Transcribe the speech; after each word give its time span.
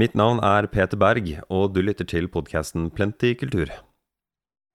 Mitt 0.00 0.14
navn 0.16 0.38
er 0.40 0.64
Peter 0.70 0.96
Berg, 0.96 1.26
og 1.52 1.74
du 1.74 1.82
lytter 1.84 2.06
til 2.08 2.28
podkasten 2.32 2.86
Plenty 2.94 3.34
kultur. 3.36 3.68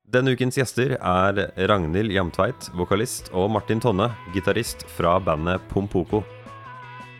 Denne 0.06 0.36
ukens 0.36 0.60
gjester 0.60 0.92
er 1.00 1.40
Ragnhild 1.72 2.14
Jamtveit, 2.14 2.68
vokalist, 2.78 3.32
og 3.34 3.48
Martin 3.56 3.82
Tonne, 3.82 4.12
gitarist 4.36 4.86
fra 4.94 5.16
bandet 5.18 5.66
Pompoko. 5.72 6.22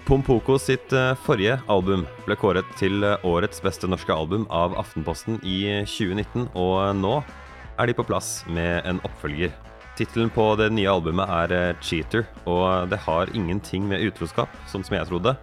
Pompoko 0.06 0.60
sitt 0.62 0.94
eh, 0.94 1.16
forrige 1.26 1.58
album 1.72 2.06
ble 2.28 2.38
kåret 2.38 2.70
til 2.78 3.02
årets 3.26 3.64
beste 3.66 3.90
norske 3.90 4.14
album 4.14 4.46
av 4.54 4.78
Aftenposten 4.84 5.42
i 5.42 5.58
2019, 5.90 6.52
og 6.54 6.94
nå 7.00 7.18
er 7.24 7.90
de 7.90 7.98
på 7.98 8.06
plass 8.06 8.44
med 8.46 8.86
en 8.86 9.02
oppfølger. 9.08 9.56
Tittelen 9.98 10.30
på 10.30 10.52
det 10.62 10.70
nye 10.78 10.94
albumet 10.94 11.38
er 11.42 11.58
eh, 11.58 11.76
'Cheater', 11.82 12.30
og 12.46 12.92
det 12.94 13.02
har 13.10 13.34
ingenting 13.34 13.90
med 13.90 14.06
utroskap, 14.06 14.54
sånn 14.70 14.86
som 14.86 15.00
jeg 15.00 15.10
trodde. 15.10 15.40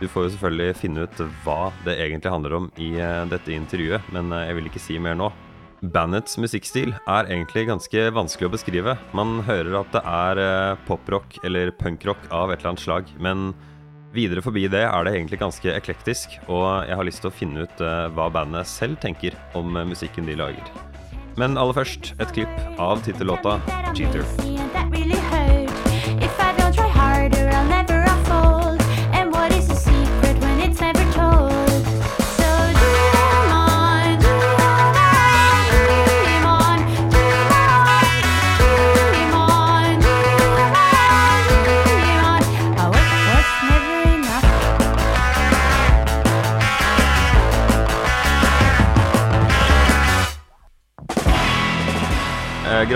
Du 0.00 0.08
får 0.08 0.26
jo 0.26 0.32
selvfølgelig 0.34 0.80
finne 0.80 1.04
ut 1.04 1.22
hva 1.44 1.70
det 1.84 1.98
egentlig 2.00 2.32
handler 2.32 2.56
om 2.56 2.68
i 2.80 2.94
eh, 2.96 3.22
dette 3.28 3.52
intervjuet, 3.52 4.06
men 4.14 4.32
eh, 4.32 4.46
jeg 4.48 4.56
vil 4.56 4.68
ikke 4.70 4.82
si 4.82 4.96
mer 5.02 5.18
nå. 5.20 5.28
Bandets 5.80 6.36
musikkstil 6.40 6.94
er 7.08 7.28
egentlig 7.28 7.66
ganske 7.68 8.06
vanskelig 8.16 8.48
å 8.48 8.54
beskrive. 8.54 8.96
Man 9.16 9.42
hører 9.44 9.80
at 9.82 9.92
det 9.92 10.02
er 10.04 10.40
eh, 10.44 10.78
poprock 10.88 11.36
eller 11.44 11.72
punkrock 11.76 12.30
av 12.32 12.48
et 12.48 12.60
eller 12.60 12.72
annet 12.72 12.84
slag, 12.86 13.12
men 13.20 13.50
videre 14.16 14.44
forbi 14.44 14.64
det 14.72 14.86
er 14.88 15.04
det 15.04 15.12
egentlig 15.18 15.42
ganske 15.44 15.76
eklektisk, 15.76 16.40
og 16.48 16.88
jeg 16.88 16.96
har 16.96 17.06
lyst 17.06 17.22
til 17.22 17.30
å 17.30 17.36
finne 17.36 17.68
ut 17.68 17.84
hva 18.16 18.26
bandet 18.32 18.66
selv 18.66 18.98
tenker 19.04 19.36
om 19.54 19.78
musikken 19.86 20.26
de 20.26 20.34
lager. 20.40 20.72
Men 21.38 21.54
aller 21.60 21.76
først 21.76 22.16
et 22.18 22.34
klipp 22.34 22.80
av 22.82 23.04
tittellåta 23.06 23.60
'Cheater'. 23.92 24.99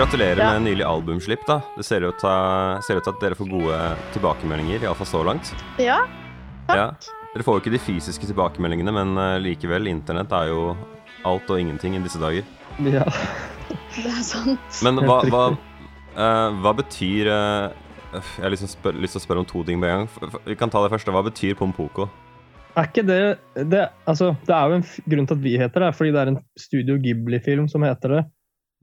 Gratulerer 0.05 0.37
ja. 0.37 0.53
med 0.53 0.61
nylig 0.61 0.83
albumslipp. 0.83 1.47
da 1.47 1.61
Det 1.77 1.83
ser 1.83 2.03
ut, 2.05 2.17
til, 2.19 2.81
ser 2.85 2.99
ut 2.99 3.05
til 3.05 3.13
at 3.13 3.21
dere 3.23 3.37
får 3.37 3.49
gode 3.49 3.77
tilbakemeldinger, 4.13 4.83
iallfall 4.85 5.09
så 5.09 5.21
langt. 5.25 5.53
Ja, 5.81 6.03
takk. 6.69 6.77
Ja. 6.77 6.89
Dere 7.33 7.45
får 7.45 7.57
jo 7.57 7.63
ikke 7.63 7.73
de 7.73 7.81
fysiske 7.83 8.29
tilbakemeldingene, 8.29 8.93
men 8.95 9.15
uh, 9.17 9.35
likevel, 9.41 9.89
internett 9.91 10.31
er 10.35 10.51
jo 10.53 10.75
alt 11.25 11.49
og 11.49 11.59
ingenting 11.59 11.97
i 11.97 12.03
disse 12.05 12.21
dager. 12.21 12.45
Ja. 12.85 13.07
Det 13.95 14.11
er 14.11 14.21
sant. 14.21 14.81
Men 14.85 15.01
hva, 15.01 15.17
hva, 15.31 15.45
uh, 16.13 16.49
hva 16.61 16.73
betyr 16.77 17.29
uh, 17.31 17.71
Jeg 18.13 18.43
har 18.43 18.53
liksom 18.53 18.69
spør, 18.69 18.99
lyst 19.01 19.17
til 19.17 19.23
å 19.23 19.23
spørre 19.23 19.41
om 19.41 19.47
to 19.49 19.63
ting 19.65 19.81
på 19.81 19.89
en 19.89 20.05
gang. 20.05 20.37
Vi 20.45 20.57
kan 20.59 20.69
ta 20.71 20.83
det 20.83 20.91
første. 20.93 21.11
Hva 21.15 21.23
betyr 21.25 21.57
Pompoko? 21.57 22.05
Er 22.75 22.89
ikke 22.91 23.05
det, 23.07 23.19
det 23.71 23.87
Altså, 24.05 24.33
det 24.45 24.53
er 24.53 24.69
jo 24.69 24.77
en 24.77 24.85
grunn 25.11 25.27
til 25.27 25.37
at 25.39 25.43
vi 25.43 25.55
heter 25.59 25.87
det, 25.87 25.91
fordi 25.97 26.13
det 26.13 26.21
er 26.21 26.31
en 26.33 26.39
Studio 26.59 26.99
Ghibli-film 27.01 27.67
som 27.71 27.87
heter 27.87 28.19
det. 28.19 28.23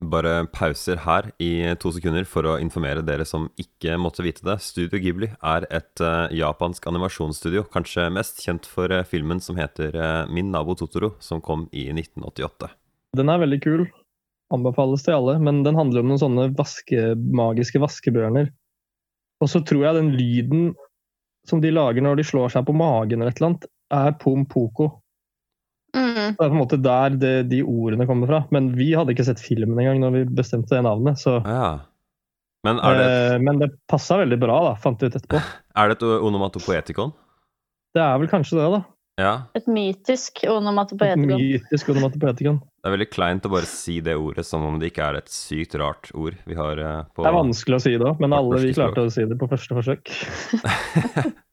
Bare 0.03 0.47
pauser 0.51 0.99
her 1.05 1.29
i 1.39 1.75
to 1.79 1.93
sekunder 1.95 2.25
for 2.27 2.47
å 2.49 2.57
informere 2.59 3.05
dere 3.07 3.27
som 3.29 3.47
ikke 3.61 3.95
måtte 4.03 4.25
vite 4.27 4.43
det. 4.47 4.57
Studio 4.65 4.99
Ghibli 4.99 5.29
er 5.31 5.67
et 5.71 6.03
uh, 6.03 6.27
japansk 6.35 6.89
animasjonsstudio, 6.91 7.63
kanskje 7.71 8.09
mest 8.11 8.43
kjent 8.43 8.67
for 8.67 8.91
uh, 8.91 9.05
filmen 9.07 9.39
som 9.45 9.61
heter 9.61 9.95
uh, 9.95 10.31
Min 10.33 10.51
nabo 10.51 10.75
Totoro, 10.79 11.13
som 11.23 11.43
kom 11.45 11.69
i 11.71 11.87
1988. 11.93 12.73
Den 13.19 13.31
er 13.31 13.43
veldig 13.45 13.61
kul. 13.63 13.85
Anbefales 14.53 15.07
til 15.07 15.21
alle, 15.21 15.37
men 15.39 15.63
den 15.65 15.79
handler 15.79 16.03
om 16.03 16.11
noen 16.11 16.21
sånne 16.21 16.49
vaske, 16.59 17.13
magiske 17.15 17.81
vaskebjørner. 17.83 18.51
Og 19.43 19.51
så 19.51 19.63
tror 19.67 19.87
jeg 19.87 20.01
den 20.01 20.11
lyden 20.19 20.73
som 21.49 21.63
de 21.63 21.71
lager 21.75 22.05
når 22.05 22.19
de 22.19 22.27
slår 22.27 22.53
seg 22.55 22.67
på 22.67 22.75
magen 22.77 23.23
eller 23.23 23.35
et 23.35 23.41
eller 23.41 23.53
annet, 23.53 23.71
er 23.93 24.19
pom 24.19 24.45
poko. 24.49 24.91
Mm. 25.93 26.35
Det 26.37 26.41
er 26.41 26.49
på 26.49 26.51
en 26.51 26.61
måte 26.61 26.79
der 26.81 27.17
det, 27.21 27.33
de 27.51 27.63
ordene 27.63 28.07
kommer 28.09 28.31
fra. 28.31 28.43
Men 28.55 28.73
vi 28.79 28.93
hadde 28.97 29.15
ikke 29.15 29.27
sett 29.29 29.43
filmen 29.43 29.79
engang 29.81 30.01
når 30.03 30.17
vi 30.17 30.23
bestemte 30.41 30.77
det 30.77 30.85
navnet. 30.87 31.21
Så. 31.21 31.39
Ja. 31.45 31.73
Men, 32.67 32.79
det 32.79 33.11
eh, 33.11 33.37
men 33.43 33.61
det 33.61 33.73
passa 33.91 34.21
veldig 34.23 34.39
bra, 34.41 34.61
da, 34.71 34.73
fant 34.81 35.03
vi 35.03 35.11
ut 35.11 35.19
etterpå. 35.19 35.43
Er 35.79 35.91
det 35.91 35.99
et 35.99 36.09
onomatopoetikon? 36.29 37.15
Det 37.93 38.03
er 38.03 38.19
vel 38.21 38.31
kanskje 38.31 38.61
det, 38.61 38.69
da. 38.73 38.83
Ja. 39.21 39.33
Et 39.59 39.67
mytisk 39.69 40.41
onomatopoetikon. 40.49 41.35
Et 41.37 41.61
mytisk 41.61 41.91
onomatopoetikon. 41.93 42.63
Det 42.63 42.89
er 42.89 42.95
veldig 42.97 43.09
kleint 43.13 43.45
å 43.47 43.53
bare 43.53 43.69
si 43.69 43.99
det 44.05 44.15
ordet 44.19 44.47
som 44.49 44.65
om 44.67 44.79
det 44.81 44.89
ikke 44.91 45.11
er 45.11 45.21
et 45.21 45.29
sykt 45.31 45.77
rart 45.79 46.09
ord 46.17 46.39
vi 46.49 46.57
har 46.59 46.81
uh, 46.81 47.03
på 47.13 47.23
Det 47.23 47.29
er 47.29 47.37
vanskelig 47.37 47.79
å 47.79 47.85
si 47.85 47.93
det 47.93 48.09
òg, 48.09 48.23
men 48.25 48.35
alle 48.35 48.63
vi 48.65 48.73
klarte 48.75 49.05
å 49.05 49.13
si 49.13 49.27
det 49.29 49.37
på 49.39 49.51
første 49.53 49.77
forsøk. 49.77 50.15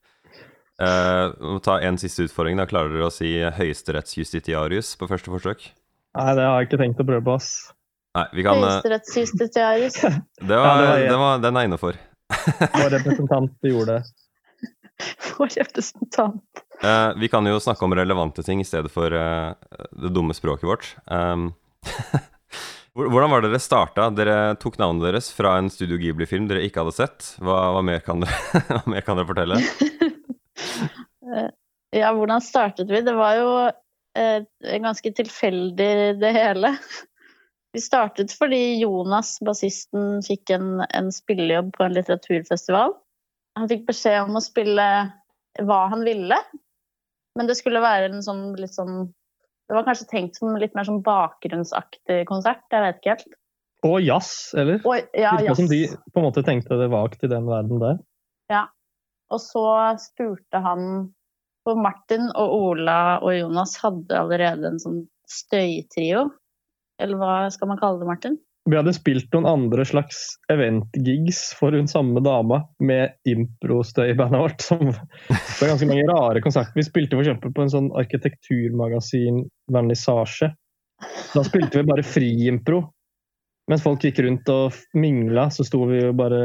Uh, 0.80 1.34
må 1.44 1.58
ta 1.64 1.76
en 1.84 1.98
siste 2.00 2.24
utfordring. 2.28 2.56
da 2.60 2.68
Klarer 2.68 2.94
dere 2.94 3.10
å 3.10 3.12
si 3.12 3.34
høyesterettsjustitiarius 3.58 4.94
på 5.00 5.10
første 5.10 5.32
forsøk? 5.32 5.66
Nei, 6.16 6.30
det 6.38 6.46
har 6.46 6.56
jeg 6.58 6.70
ikke 6.70 6.80
tenkt 6.80 7.02
å 7.02 7.06
prøve 7.06 7.26
på, 7.26 7.36
ass. 7.36 7.50
Nei, 8.16 8.24
vi 8.34 8.46
kan 8.46 8.58
uh, 8.58 8.66
Høyesterettsjustitiarius. 8.66 10.00
det 10.50 10.56
var, 10.56 10.82
ja, 10.82 10.96
det 11.04 11.20
var, 11.20 11.44
den 11.44 11.60
er 11.60 11.68
innafor. 11.68 12.00
Vår 12.30 12.90
representant 12.96 13.70
gjorde 13.70 14.00
det. 14.00 14.02
Vår 15.36 15.54
representant. 15.60 16.64
Uh, 16.84 17.12
vi 17.20 17.28
kan 17.28 17.46
jo 17.46 17.60
snakke 17.60 17.84
om 17.84 17.94
relevante 17.94 18.42
ting 18.46 18.62
i 18.62 18.66
stedet 18.66 18.90
for 18.92 19.12
uh, 19.12 19.52
det 19.92 20.12
dumme 20.16 20.36
språket 20.36 20.68
vårt. 20.70 20.94
Um, 22.90 23.06
hvordan 23.06 23.30
var 23.30 23.40
det 23.40 23.52
dere 23.52 23.62
starta? 23.62 24.08
Dere 24.12 24.56
tok 24.60 24.74
navnet 24.80 25.06
deres 25.06 25.28
fra 25.32 25.54
en 25.60 25.70
Studio 25.70 25.96
Ghibli-film 26.00 26.48
dere 26.50 26.64
ikke 26.66 26.82
hadde 26.82 26.96
sett. 26.96 27.28
Hva, 27.38 27.70
hva, 27.76 27.84
mer, 27.86 28.02
kan 28.04 28.20
dere, 28.24 28.62
hva 28.66 28.80
mer 28.90 29.04
kan 29.06 29.16
dere 29.16 29.28
fortelle? 29.28 29.60
Eh, 31.20 31.50
ja, 32.00 32.12
hvordan 32.16 32.40
startet 32.40 32.88
vi? 32.88 33.02
Det 33.04 33.12
var 33.12 33.34
jo 33.36 33.48
eh, 33.68 34.44
ganske 34.80 35.12
tilfeldig, 35.12 35.90
det 36.16 36.30
hele. 36.32 36.70
Vi 37.76 37.82
startet 37.84 38.32
fordi 38.34 38.80
Jonas, 38.80 39.36
bassisten, 39.44 40.22
fikk 40.26 40.50
en, 40.56 40.80
en 40.88 41.10
spillejobb 41.14 41.74
på 41.76 41.84
en 41.84 41.94
litteraturfestival. 41.94 42.96
Han 43.58 43.68
fikk 43.70 43.84
beskjed 43.90 44.24
om 44.24 44.38
å 44.38 44.42
spille 44.42 44.86
hva 45.66 45.80
han 45.92 46.06
ville, 46.06 46.38
men 47.38 47.50
det 47.50 47.58
skulle 47.58 47.82
være 47.82 48.10
en 48.10 48.24
sånn 48.24 48.52
litt 48.58 48.74
sånn 48.74 49.10
Det 49.70 49.76
var 49.76 49.84
kanskje 49.86 50.08
tenkt 50.10 50.38
som 50.40 50.56
litt 50.58 50.72
mer 50.74 50.86
sånn 50.88 51.02
bakgrunnsaktig 51.06 52.24
konsert, 52.26 52.64
jeg 52.72 52.82
vet 52.82 52.96
ikke 52.98 53.14
helt. 53.14 53.36
Og 53.86 54.00
jazz, 54.02 54.50
eller? 54.58 54.80
Og, 54.82 55.12
ja, 55.14 55.36
Virka 55.38 55.54
som 55.60 55.68
de 55.70 55.84
på 55.88 56.20
en 56.20 56.26
måte 56.26 56.42
tenkte 56.46 56.78
det 56.80 56.90
vagt 56.92 57.22
i 57.24 57.30
den 57.30 57.46
verden 57.46 57.78
der. 57.82 58.00
Ja. 58.50 58.64
Og 59.30 59.42
så 59.42 59.64
spurte 60.02 60.62
han 60.64 60.84
For 61.66 61.78
Martin 61.78 62.30
og 62.34 62.54
Ola 62.56 63.00
og 63.20 63.34
Jonas 63.36 63.76
hadde 63.82 64.16
allerede 64.16 64.70
en 64.70 64.80
sånn 64.82 65.02
støytrio. 65.30 66.28
Eller 67.00 67.20
hva 67.20 67.34
skal 67.52 67.68
man 67.70 67.80
kalle 67.80 68.00
det, 68.00 68.08
Martin? 68.08 68.38
Vi 68.68 68.76
hadde 68.76 68.92
spilt 68.92 69.32
noen 69.32 69.46
andre 69.48 69.86
slags 69.88 70.18
event-gigs 70.52 71.38
for 71.56 71.72
hun 71.74 71.88
samme 71.88 72.20
dama 72.22 72.60
med 72.84 73.16
impro-støybandet 73.28 74.40
vårt. 74.42 74.62
Som 74.62 74.90
det 74.92 74.98
var 75.32 75.68
ganske 75.72 75.86
mange 75.88 76.04
rare 76.10 76.40
konserter. 76.44 76.72
Vi 76.76 76.82
spilte 76.84 77.16
f.eks. 77.16 77.40
på 77.40 77.62
en 77.64 77.72
sånn 77.72 77.88
arkitekturmagasin-vernissasje. 78.02 80.48
Da 81.32 81.40
spilte 81.46 81.78
vi 81.80 81.88
bare 81.88 82.04
friimpro. 82.04 82.92
Mens 83.70 83.84
folk 83.86 84.04
gikk 84.04 84.18
rundt 84.26 84.46
og 84.52 84.74
mingla, 84.98 85.44
så 85.54 85.62
sto 85.64 85.80
vi 85.88 85.98
og 86.08 86.16
bare 86.20 86.40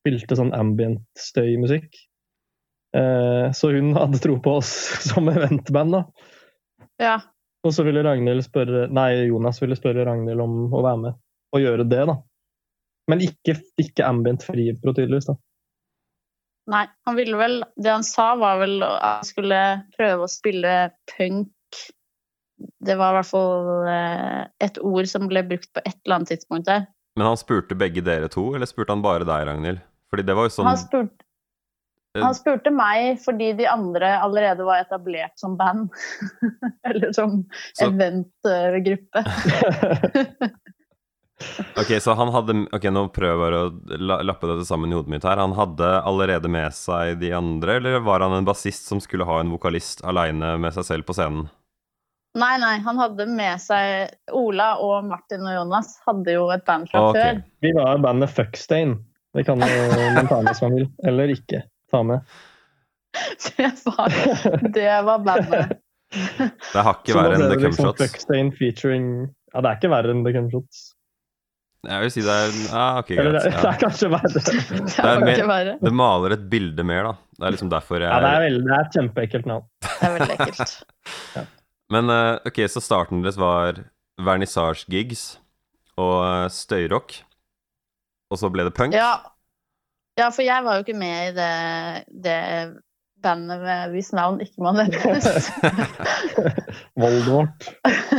spilte 0.00 0.38
sånn 0.38 0.54
ambient 0.56 1.04
støymusikk. 1.18 1.92
Eh, 2.96 3.52
så 3.54 3.70
hun 3.70 3.92
hadde 3.94 4.18
tro 4.22 4.38
på 4.42 4.56
oss 4.60 4.72
som 5.10 5.28
eventband, 5.30 5.98
da. 5.98 6.04
Ja. 7.00 7.18
Og 7.66 7.74
så 7.76 7.84
ville 7.84 8.02
Ragnhild 8.04 8.42
spørre 8.46 8.86
Nei, 8.92 9.26
Jonas 9.28 9.60
ville 9.60 9.76
spørre 9.76 10.06
Ragnhild 10.08 10.40
om 10.40 10.72
å 10.72 10.82
være 10.84 11.02
med 11.04 11.20
og 11.50 11.62
gjøre 11.62 11.86
det, 11.90 12.02
da. 12.08 12.16
Men 13.10 13.22
ikke, 13.24 13.56
ikke 13.80 14.06
ambient 14.06 14.44
fripro, 14.46 14.94
tydeligvis, 14.94 15.30
da. 15.32 15.36
Nei, 16.70 16.84
han 17.08 17.16
ville 17.18 17.38
vel 17.40 17.56
Det 17.74 17.90
han 17.90 18.04
sa, 18.06 18.34
var 18.38 18.60
vel 18.60 18.84
at 18.86 19.00
han 19.02 19.26
skulle 19.26 19.60
prøve 19.96 20.26
å 20.26 20.30
spille 20.30 20.74
punk. 21.16 21.80
Det 22.60 22.94
var 23.00 23.14
i 23.14 23.18
hvert 23.18 23.30
fall 23.30 23.88
eh, 23.90 24.42
et 24.62 24.78
ord 24.84 25.08
som 25.10 25.26
ble 25.30 25.42
brukt 25.48 25.70
på 25.74 25.82
et 25.82 25.96
eller 26.04 26.20
annet 26.20 26.34
tidspunkt 26.34 26.68
der. 26.68 26.86
Men 27.18 27.32
han 27.32 27.40
spurte 27.40 27.78
begge 27.78 28.04
dere 28.06 28.28
to, 28.30 28.52
eller 28.54 28.68
spurte 28.70 28.94
han 28.94 29.02
bare 29.02 29.26
deg, 29.26 29.48
Ragnhild? 29.48 29.82
Fordi 30.10 30.26
det 30.26 30.36
var 30.36 30.48
jo 30.48 30.54
sånn 30.54 30.68
han 30.68 30.80
spurte, 30.80 31.26
han 32.18 32.34
spurte 32.34 32.72
meg 32.74 33.20
fordi 33.22 33.52
de 33.60 33.68
andre 33.70 34.16
allerede 34.18 34.66
var 34.66 34.82
etablert 34.82 35.38
som 35.38 35.54
band. 35.60 35.92
Eller 36.88 37.12
som 37.16 37.44
Så... 37.72 37.90
eventgruppe. 37.90 39.24
Ok, 41.80 42.00
så 42.00 42.12
han 42.12 42.28
hadde 42.28 42.52
Ok, 42.76 42.84
nå 42.92 43.06
prøver 43.16 43.54
jeg 43.54 43.70
å 43.96 44.18
lappe 44.20 44.48
dette 44.50 44.66
sammen 44.68 44.92
i 44.92 44.96
hodet 44.98 45.12
mitt 45.14 45.24
her. 45.24 45.40
Han 45.40 45.54
hadde 45.56 45.88
allerede 46.04 46.50
med 46.52 46.74
seg 46.76 47.16
de 47.22 47.32
andre, 47.36 47.78
eller 47.80 48.02
var 48.04 48.20
han 48.24 48.34
en 48.36 48.48
bassist 48.48 48.90
som 48.90 49.00
skulle 49.00 49.24
ha 49.24 49.38
en 49.40 49.52
vokalist 49.52 50.04
aleine 50.04 50.58
med 50.60 50.76
seg 50.76 50.84
selv 50.84 51.08
på 51.08 51.16
scenen? 51.16 51.48
Nei, 52.38 52.52
nei, 52.62 52.76
han 52.84 53.00
hadde 53.00 53.24
med 53.26 53.58
seg 53.58 54.12
Ola 54.36 54.74
og 54.84 55.08
Martin 55.08 55.48
og 55.48 55.56
Jonas 55.56 55.96
hadde 56.04 56.36
jo 56.36 56.44
et 56.54 56.66
band 56.68 56.86
fra 56.92 57.08
okay. 57.08 57.22
før. 57.22 57.40
Vi 57.64 57.72
var 57.74 58.04
bandet 58.04 58.36
Fuckstain. 58.36 58.98
Det 59.36 59.44
kan 59.46 59.60
man 59.60 59.68
ta 60.28 60.40
med 60.40 60.50
hvis 60.50 60.62
man 60.64 60.78
vil. 60.78 60.88
Eller 61.06 61.34
ikke 61.34 61.64
ta 61.90 62.02
med. 62.06 62.38
Det 63.56 63.66
var, 63.84 64.14
det 64.74 65.02
var 65.06 65.18
bandet. 65.18 65.76
Det 66.72 66.82
har 66.82 66.96
ikke 66.98 67.12
Så 67.12 67.18
verre 67.18 67.36
enn 67.36 67.44
The 67.44 67.50
det 67.50 67.60
liksom 67.64 67.90
Cumshots. 67.90 68.56
Featuring 68.58 69.04
Ja, 69.52 69.62
det 69.62 69.68
er 69.70 69.78
ikke 69.78 69.90
verre 69.92 70.14
enn 70.14 70.24
The 70.26 70.32
Cumshots. 70.34 70.80
Jeg 71.88 72.04
vil 72.04 72.10
si 72.12 72.22
det 72.26 72.32
er 72.34 72.56
ah, 72.76 72.98
Ok, 73.00 73.12
Eller 73.14 73.38
det, 73.38 73.44
det 73.54 73.68
er 73.70 73.78
kanskje 73.80 74.10
verre. 74.12 74.42
Det 74.42 75.04
er 75.06 75.22
mer-. 75.48 75.70
Det 75.80 75.92
maler 75.96 76.34
et 76.36 76.42
bilde 76.52 76.84
mer, 76.86 77.08
da. 77.08 77.14
Det 77.38 77.46
er 77.48 77.54
liksom 77.56 77.70
derfor 77.72 78.04
Ja, 78.04 78.18
det 78.20 78.32
er, 78.32 78.34
jeg 78.34 78.50
veldig, 78.50 78.66
det 78.66 78.74
er 78.76 78.84
et 78.84 78.98
kjempeekkelt 78.98 79.48
navn. 79.48 79.64
Det 79.86 80.08
er 80.08 80.14
veldig 80.18 80.36
ekkelt. 80.36 80.74
Men 81.94 82.12
eh, 82.14 82.34
ok, 82.50 82.60
så 82.70 82.82
starten 82.84 83.24
deres 83.24 83.40
var 83.40 83.80
vernissage-gigs 84.20 85.24
og 85.98 86.16
eh, 86.26 86.46
støyrock. 86.52 87.16
Og 88.30 88.38
så 88.38 88.50
ble 88.52 88.66
det 88.66 88.74
punk. 88.76 88.94
Ja. 88.94 89.18
ja, 90.20 90.30
for 90.30 90.46
jeg 90.46 90.64
var 90.66 90.78
jo 90.78 90.86
ikke 90.86 90.98
med 90.98 91.30
i 91.30 91.34
det, 91.34 91.50
det 92.26 92.38
bandet 93.22 93.60
med, 93.62 93.94
hvis 93.94 94.12
navn 94.16 94.40
ikke 94.42 94.64
må 94.64 94.72
nevnes. 94.76 95.50
Voldemort. 97.00 97.68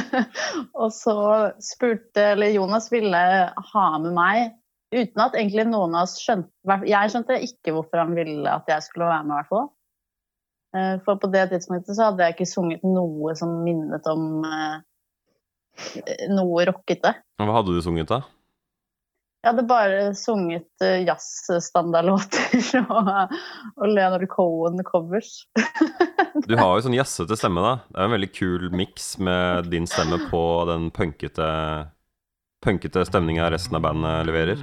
og 0.82 0.90
så 0.96 1.16
spurte 1.64 2.32
Eller 2.34 2.54
Jonas 2.56 2.92
ville 2.94 3.22
ha 3.74 3.86
med 4.04 4.14
meg 4.18 4.52
uten 4.92 5.24
at 5.24 5.38
egentlig 5.40 5.70
noen 5.70 5.96
av 5.96 6.04
oss 6.04 6.18
skjønte 6.20 6.82
Jeg 6.90 7.12
skjønte 7.14 7.38
ikke 7.46 7.72
hvorfor 7.76 8.02
han 8.04 8.16
ville 8.18 8.52
at 8.52 8.68
jeg 8.68 8.84
skulle 8.84 9.08
være 9.08 9.24
med, 9.24 9.32
i 9.32 9.40
hvert 9.40 9.52
fall. 9.54 9.70
Eh, 10.76 10.96
For 11.06 11.22
på 11.22 11.32
det 11.32 11.48
tidspunktet 11.54 11.96
så 11.96 12.10
hadde 12.10 12.28
jeg 12.28 12.36
ikke 12.36 12.50
sunget 12.52 12.84
noe 12.84 13.36
som 13.40 13.62
minnet 13.66 14.08
om 14.12 14.44
eh, 14.48 14.78
noe 16.32 16.68
rockete. 16.68 17.16
Hva 17.40 17.56
hadde 17.56 17.78
du 17.78 17.82
sunget, 17.84 18.12
da? 18.12 18.22
Jeg 19.42 19.56
hadde 19.56 19.64
bare 19.66 20.02
sunget 20.14 20.84
uh, 20.86 21.00
jazzstandardlåter 21.02 22.84
og, 22.94 23.08
og 23.82 23.88
Leonard 23.90 24.28
Cohen-covers. 24.30 25.48
Du 26.48 26.56
har 26.56 26.78
jo 26.78 26.84
sånn 26.86 26.96
jazzete 26.96 27.36
stemme, 27.36 27.60
da. 27.60 27.72
Det 27.92 27.98
er 28.00 28.08
en 28.08 28.14
veldig 28.16 28.30
kul 28.32 28.70
miks 28.74 29.10
med 29.20 29.68
din 29.74 29.84
stemme 29.90 30.22
på 30.32 30.44
den 30.70 30.88
punkete 30.96 31.48
Punkete 32.62 33.02
stemninga 33.10 33.50
resten 33.52 33.76
av 33.80 33.84
bandet 33.88 34.28
leverer. 34.30 34.60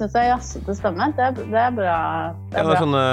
Syns 0.00 0.16
jeg. 0.16 0.30
Jazzete 0.32 0.76
stemme. 0.78 1.10
Det 1.16 1.26
er, 1.26 1.36
det 1.38 1.60
er 1.60 1.74
bra. 1.76 1.96
Det 2.50 2.56
Ja, 2.56 2.62
er 2.62 2.70
det 2.70 2.76
er 2.76 2.84
sånne 2.84 3.04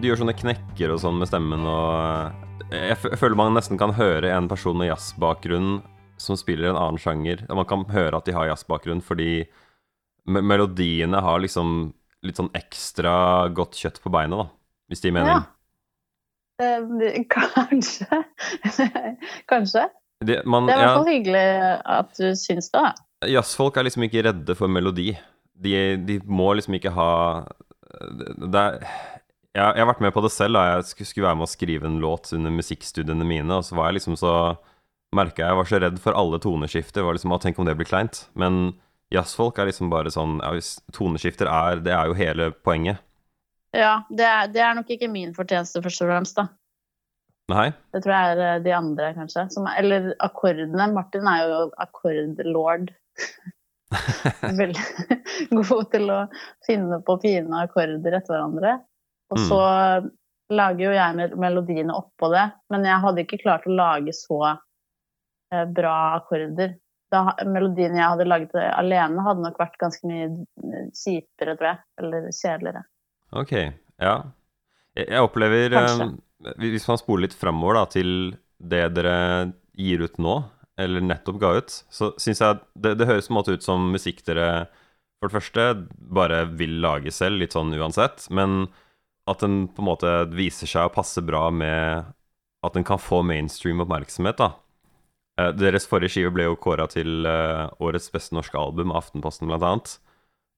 Du 0.00 0.08
gjør 0.08 0.22
sånne 0.22 0.36
knekker 0.36 0.94
og 0.94 1.00
sånn 1.02 1.18
med 1.20 1.30
stemmen 1.30 1.64
og 1.68 2.72
Jeg 2.72 2.96
føler 3.20 3.36
man 3.36 3.56
nesten 3.56 3.80
kan 3.80 3.92
høre 3.96 4.30
en 4.32 4.48
person 4.48 4.78
med 4.80 4.88
jazzbakgrunn 4.88 5.80
som 6.22 6.38
spiller 6.38 6.70
en 6.70 6.78
annen 6.78 7.00
sjanger. 7.02 7.42
Man 7.50 7.66
kan 7.68 7.82
høre 7.90 8.16
at 8.16 8.28
de 8.28 8.34
har 8.36 8.46
jazzbakgrunn 8.48 9.02
fordi 9.04 9.42
melodiene 10.24 11.18
har 11.20 11.42
liksom 11.42 11.90
litt 12.22 12.38
sånn 12.38 12.52
ekstra 12.54 13.48
godt 13.50 13.74
kjøtt 13.80 13.98
på 14.04 14.12
beinet, 14.14 14.38
da. 14.38 14.46
Hvis 14.92 15.02
de 15.02 15.10
mener. 15.16 15.42
Ja. 15.42 15.42
Eh, 16.62 17.24
Kanskje. 17.34 18.22
Kanskje. 19.50 19.88
Det, 20.22 20.38
man, 20.46 20.68
Det 20.70 20.76
er 20.76 20.78
i 20.78 20.86
hvert 20.86 21.00
ja, 21.00 21.10
hyggelig 21.10 21.46
at 21.98 22.14
du 22.20 22.28
syns 22.38 22.70
det. 22.70 22.84
Jazzfolk 23.32 23.76
er 23.78 23.88
liksom 23.88 24.06
ikke 24.06 24.22
redde 24.28 24.56
for 24.58 24.70
melodi. 24.70 25.10
De, 25.62 25.74
de 26.08 26.18
må 26.26 26.52
liksom 26.56 26.74
ikke 26.78 26.94
ha 26.96 27.10
det 28.02 28.58
er, 28.58 28.78
jeg, 29.52 29.64
jeg 29.76 29.82
har 29.82 29.88
vært 29.90 30.02
med 30.04 30.14
på 30.14 30.22
det 30.24 30.32
selv 30.32 30.56
da 30.56 30.62
jeg 30.68 30.86
skulle, 30.88 31.08
skulle 31.10 31.28
være 31.28 31.38
med 31.40 31.46
å 31.46 31.52
skrive 31.52 31.88
en 31.88 31.98
låt 32.02 32.30
under 32.36 32.54
musikkstudiene 32.54 33.26
mine, 33.28 33.58
og 33.58 33.66
så 33.66 33.76
var 33.76 33.90
jeg 33.90 34.00
liksom 34.00 34.16
så 34.20 34.32
merka 35.12 35.44
jeg 35.44 35.58
var 35.58 35.68
så 35.68 35.80
redd 35.82 35.98
for 36.00 36.16
alle 36.16 36.40
toneskifter. 36.40 37.04
Var 37.04 37.18
liksom, 37.18 37.34
«Å, 37.34 37.40
Tenk 37.42 37.60
om 37.60 37.68
det 37.68 37.76
blir 37.76 37.88
kleint. 37.88 38.24
Men 38.38 38.72
jazzfolk 39.12 39.60
er 39.60 39.68
liksom 39.68 39.92
bare 39.92 40.12
sånn 40.12 40.38
ja, 40.40 40.54
Toneskifter 40.96 41.50
er 41.52 41.82
Det 41.84 41.92
er 41.92 42.08
jo 42.08 42.16
hele 42.16 42.48
poenget. 42.64 43.02
Ja, 43.76 44.02
det 44.08 44.24
er, 44.24 44.48
det 44.52 44.64
er 44.64 44.74
nok 44.76 44.88
ikke 44.92 45.08
min 45.12 45.32
fortjeneste, 45.36 45.80
først 45.84 46.04
og 46.04 46.10
fremst. 46.10 46.40
da. 46.40 46.48
Nei? 47.52 47.68
Det 47.92 48.02
tror 48.04 48.14
jeg 48.14 48.32
er 48.32 48.42
eh, 48.46 48.64
de 48.64 48.74
andre, 48.76 49.12
kanskje. 49.16 49.46
Som, 49.52 49.68
eller 49.68 50.12
akkordene. 50.24 50.88
Martin 50.96 51.28
er 51.28 51.44
jo 51.44 51.62
akkordlord. 51.80 52.92
Veldig 54.60 55.20
god 55.62 55.90
til 55.92 56.10
å 56.12 56.18
finne 56.66 56.98
på 57.06 57.18
fine 57.22 57.62
akkorder 57.64 58.18
etter 58.18 58.34
hverandre. 58.36 58.74
Og 59.32 59.38
Mm. 59.40 59.46
så 59.48 59.58
lager 60.52 60.84
jo 60.84 60.92
jeg 60.92 61.16
mel- 61.16 61.36
melodiene 61.40 61.94
oppå 61.96 62.28
det, 62.34 62.44
men 62.70 62.84
jeg 62.84 63.00
hadde 63.00 63.22
ikke 63.24 63.38
klart 63.40 63.64
å 63.66 63.72
lage 63.76 64.12
så 64.12 64.40
eh, 65.52 65.64
bra 65.64 65.94
akkorder. 66.18 66.74
Da, 67.12 67.34
melodien 67.44 67.96
jeg 67.96 68.08
hadde 68.08 68.24
laget 68.28 68.54
alene, 68.56 69.20
hadde 69.24 69.42
nok 69.44 69.58
vært 69.60 69.78
ganske 69.80 70.06
mye 70.08 70.26
eh, 70.28 70.86
kjipere, 70.96 71.56
tror 71.58 71.68
jeg. 71.70 71.80
Eller 72.00 72.28
kjedeligere. 72.32 72.84
Ok, 73.32 73.52
ja. 74.00 74.14
Jeg, 74.96 75.08
jeg 75.08 75.24
opplever 75.24 75.70
Kanskje. 75.78 76.06
eh, 76.46 76.54
Hvis 76.72 76.88
man 76.88 77.00
spoler 77.00 77.26
litt 77.28 77.36
framover 77.36 77.80
da, 77.80 77.86
til 77.92 78.14
det 78.62 78.84
dere 78.96 79.16
gir 79.76 80.04
ut 80.04 80.16
nå, 80.20 80.36
eller 80.80 81.00
nettopp 81.04 81.40
ga 81.40 81.50
ut, 81.60 81.72
så 81.92 82.12
syns 82.20 82.40
jeg 82.44 82.60
det, 82.76 82.94
det 83.00 83.06
høres 83.08 83.28
på 83.28 83.32
en 83.34 83.38
måte 83.40 83.56
ut 83.56 83.64
som 83.64 83.88
musikk 83.92 84.20
dere 84.28 84.66
for 85.22 85.30
det 85.30 85.36
første 85.38 85.64
bare 86.12 86.40
vil 86.58 86.80
lage 86.82 87.12
selv, 87.14 87.38
litt 87.38 87.54
sånn 87.54 87.70
uansett, 87.78 88.24
men 88.34 88.66
at 89.30 89.38
den 89.38 89.68
på 89.70 89.78
en 89.84 89.86
måte 89.86 90.10
viser 90.34 90.66
seg 90.66 90.88
å 90.88 90.94
passe 90.94 91.22
bra 91.22 91.44
med 91.54 92.08
at 92.66 92.74
den 92.74 92.82
kan 92.86 92.98
få 92.98 93.20
mainstream 93.26 93.78
oppmerksomhet, 93.84 94.36
da. 94.42 94.48
Eh, 95.38 95.52
Deres 95.54 95.86
forrige 95.86 96.10
skive 96.16 96.32
ble 96.34 96.48
jo 96.48 96.56
kåra 96.58 96.88
til 96.90 97.24
eh, 97.26 97.68
årets 97.80 98.10
beste 98.12 98.34
norske 98.34 98.58
album 98.58 98.90
Aftenposten, 98.92 99.46
blant 99.48 99.62
annet. 99.62 99.94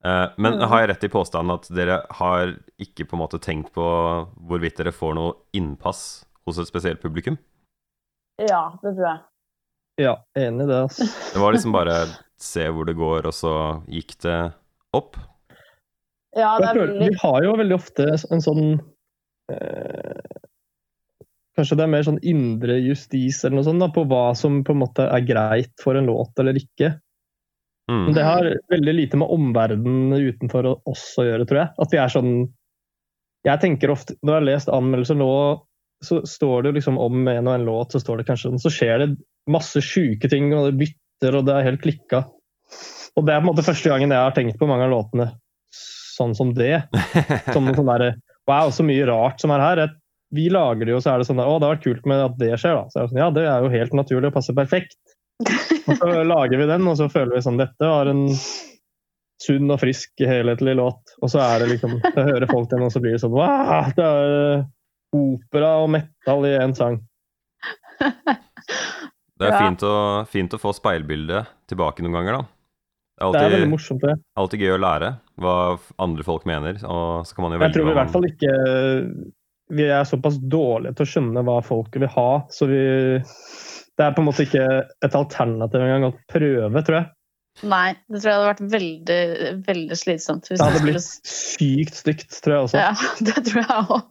Eh, 0.05 0.29
Men 0.39 0.59
Mm. 0.59 0.69
har 0.69 0.81
jeg 0.81 0.89
rett 0.91 1.05
i 1.05 1.13
påstanden 1.13 1.55
at 1.55 1.69
dere 1.69 2.01
har 2.11 2.57
ikke 2.81 3.05
på 3.09 3.17
en 3.17 3.23
måte 3.23 3.39
tenkt 3.41 3.73
på 3.77 3.85
hvorvidt 4.49 4.77
dere 4.81 4.93
får 4.93 5.15
noe 5.15 5.35
innpass 5.53 6.25
hos 6.47 6.59
et 6.59 6.67
spesielt 6.69 7.01
publikum? 7.05 7.37
Ja, 8.41 8.73
det 8.83 8.97
tror 8.97 9.07
jeg. 9.13 9.21
Ja, 10.03 10.17
enig 10.37 10.65
i 10.65 10.67
det. 10.73 10.81
Altså. 10.89 11.05
Det 11.35 11.41
var 11.41 11.53
liksom 11.53 11.73
bare 11.73 11.95
se 12.41 12.67
hvor 12.71 12.89
det 12.89 12.97
går, 12.99 13.29
og 13.29 13.35
så 13.37 13.55
gikk 13.91 14.17
det 14.25 14.39
opp. 14.97 15.19
Ja, 16.35 16.57
det 16.59 16.71
er 16.73 16.81
veldig 16.81 17.09
vi 17.13 17.21
har 17.21 17.45
jo 17.47 17.55
veldig 17.61 17.77
ofte 17.77 18.09
en 18.11 18.43
sånn 18.43 18.65
eh, 19.53 20.41
Kanskje 21.55 21.77
det 21.79 21.85
er 21.85 21.93
mer 21.93 22.03
sånn 22.03 22.19
indre 22.27 22.81
justis 22.83 23.45
eller 23.45 23.61
noe 23.61 23.67
sånt 23.69 23.83
da, 23.85 23.87
på 23.95 24.03
hva 24.11 24.33
som 24.35 24.65
på 24.67 24.75
en 24.75 24.81
måte 24.81 25.05
er 25.07 25.23
greit 25.23 25.71
for 25.79 25.95
en 25.95 26.09
låt 26.11 26.41
eller 26.43 26.59
ikke. 26.59 26.97
Mm. 27.87 28.01
Men 28.09 28.17
det 28.17 28.25
har 28.27 28.49
veldig 28.73 28.95
lite 28.97 29.21
med 29.21 29.31
omverdenen 29.31 30.17
utenfor 30.19 30.67
oss 30.73 31.05
å 31.21 31.27
gjøre, 31.29 31.47
tror 31.47 31.61
jeg. 31.61 31.71
At 31.85 31.95
vi 31.95 32.01
er 32.01 32.11
sånn 32.11 32.33
Jeg 33.45 33.61
tenker 33.61 33.93
ofte 33.93 34.17
Når 34.23 34.33
jeg 34.33 34.41
har 34.41 34.47
lest 34.49 34.73
anmeldelser 34.73 35.19
nå, 35.21 35.31
så 36.05 36.21
står 36.27 36.67
det 36.67 36.75
liksom 36.79 36.99
om 36.99 37.29
en 37.29 37.47
og 37.47 37.55
en 37.55 37.67
låt, 37.69 37.95
så 37.95 38.01
står 38.03 38.21
det 38.21 38.27
kanskje 38.29 38.51
sånn, 38.51 38.63
så 38.65 38.73
skjer 38.73 39.05
det 39.05 39.09
masse 39.53 39.81
sjuke 39.85 40.29
ting, 40.33 40.51
og 40.57 40.67
det 40.67 40.79
bytter, 40.81 41.04
og 41.23 41.45
det 41.47 41.55
er 41.55 41.63
helt 41.71 41.83
klikka. 41.83 42.25
Og 43.17 43.25
det 43.27 43.33
er 43.35 43.41
på 43.41 43.47
en 43.47 43.51
måte 43.53 43.65
første 43.65 43.89
gangen 43.93 44.11
jeg 44.11 44.19
har 44.19 44.35
tenkt 44.35 44.59
på 44.59 44.67
mange 44.67 44.85
av 44.85 44.91
låtene 44.93 45.29
sånn 45.75 46.35
som 46.35 46.53
det. 46.55 46.83
Som 47.53 47.71
sånn 47.75 47.87
derre 47.91 48.15
Wow, 48.47 48.69
så 48.77 48.85
mye 48.85 49.07
rart 49.09 49.41
som 49.41 49.51
er 49.55 49.61
her. 49.65 49.77
Jeg- 49.87 50.01
Vi 50.35 50.49
lager 50.51 50.85
det 50.85 50.93
jo, 50.93 50.99
så 51.01 51.15
er 51.15 51.19
det 51.19 51.27
sånn 51.29 51.37
der, 51.39 51.47
Å, 51.47 51.59
det 51.61 51.67
har 51.69 51.77
vært 51.77 51.85
kult 51.85 52.07
med 52.11 52.21
at 52.25 52.37
det 52.39 52.51
skjer, 52.59 52.75
da. 52.75 52.85
Så 52.91 53.01
er 53.01 53.07
sånn, 53.09 53.19
ja, 53.23 53.31
det 53.31 53.45
er 53.47 53.63
jo 53.63 53.69
helt 53.71 53.93
naturlig 53.95 54.27
og 54.29 54.35
passer 54.35 54.53
perfekt. 54.53 54.97
Og 55.87 55.97
så 55.97 56.25
lager 56.27 56.59
vi 56.59 56.67
den, 56.67 56.87
og 56.91 56.97
så 56.99 57.07
føler 57.13 57.35
vi 57.37 57.43
sånn 57.45 57.57
Dette 57.61 57.87
var 57.89 58.07
en 58.11 58.27
sunn 59.45 59.71
og 59.71 59.81
frisk, 59.81 60.11
helhetlig 60.19 60.75
låt. 60.77 61.15
Og 61.23 61.31
så 61.31 61.39
er 61.41 61.59
det 61.65 61.69
liksom 61.75 61.97
Så 62.03 62.25
hører 62.27 62.47
folk 62.51 62.69
den, 62.71 62.83
og 62.83 62.91
så 62.93 63.01
blir 63.01 63.13
det 63.17 63.21
sånn 63.23 63.33
Wow! 63.35 63.93
Det 63.95 64.05
er 64.05 64.67
opera 65.15 65.73
og 65.85 65.91
metal 65.95 66.45
i 66.51 66.55
én 66.59 66.75
sang. 66.77 67.01
Det 69.39 69.49
er 69.49 69.53
Ja. 69.53 69.59
fint, 69.69 69.81
å, 69.83 69.95
fint 70.31 70.53
å 70.55 70.59
få 70.63 70.71
speilbildet 70.77 71.47
tilbake 71.67 72.03
noen 72.05 72.13
ganger, 72.15 72.33
da. 72.39 72.45
Det 73.15 73.25
er 73.25 73.33
Det 73.33 73.41
er 73.47 73.51
veldig 73.59 73.71
morsomt, 73.71 74.01
det. 74.03 74.15
alltid 74.37 74.61
gøy 74.61 74.73
å 74.75 74.81
lære 74.83 75.09
hva 75.39 75.55
andre 76.03 76.23
folk 76.27 76.45
mener, 76.47 76.79
og 76.85 77.25
så 77.27 77.35
kan 77.35 77.43
man 77.45 77.53
jo 77.55 77.61
Jeg 77.63 77.73
tror 77.75 77.85
vi 77.85 77.91
i 77.91 77.99
hvert 77.99 78.11
fall 78.15 78.27
ikke 78.29 78.53
Vi 79.75 79.83
er 79.89 80.05
såpass 80.05 80.37
dårlige 80.39 80.95
til 80.99 81.07
å 81.07 81.11
skjønne 81.13 81.45
hva 81.47 81.59
folk 81.65 81.95
vil 81.95 82.09
ha, 82.09 82.45
så 82.51 82.67
vi 82.69 82.81
Det 83.97 84.03
er 84.05 84.13
på 84.13 84.19
en 84.23 84.27
måte 84.27 84.43
ikke 84.47 84.65
et 85.07 85.15
alternativ 85.15 85.81
engang 85.81 86.09
å 86.11 86.15
prøve, 86.29 86.83
tror 86.85 86.97
jeg. 86.99 87.11
Nei, 87.63 87.95
det 88.11 88.19
tror 88.21 88.31
jeg 88.31 88.35
hadde 88.35 88.51
vært 88.51 88.73
veldig, 88.75 89.65
veldig 89.69 89.97
slitsomt. 89.97 90.49
Hvis 90.51 90.59
Det 90.59 90.67
hadde 90.67 90.83
blitt 90.83 91.07
sykt 91.31 91.95
stygt, 91.95 92.43
tror 92.43 92.55
jeg 92.57 92.63
også. 92.67 92.79
Ja, 92.83 92.95
det 93.29 93.37
tror 93.47 93.63
jeg 93.63 93.71
òg. 93.95 94.03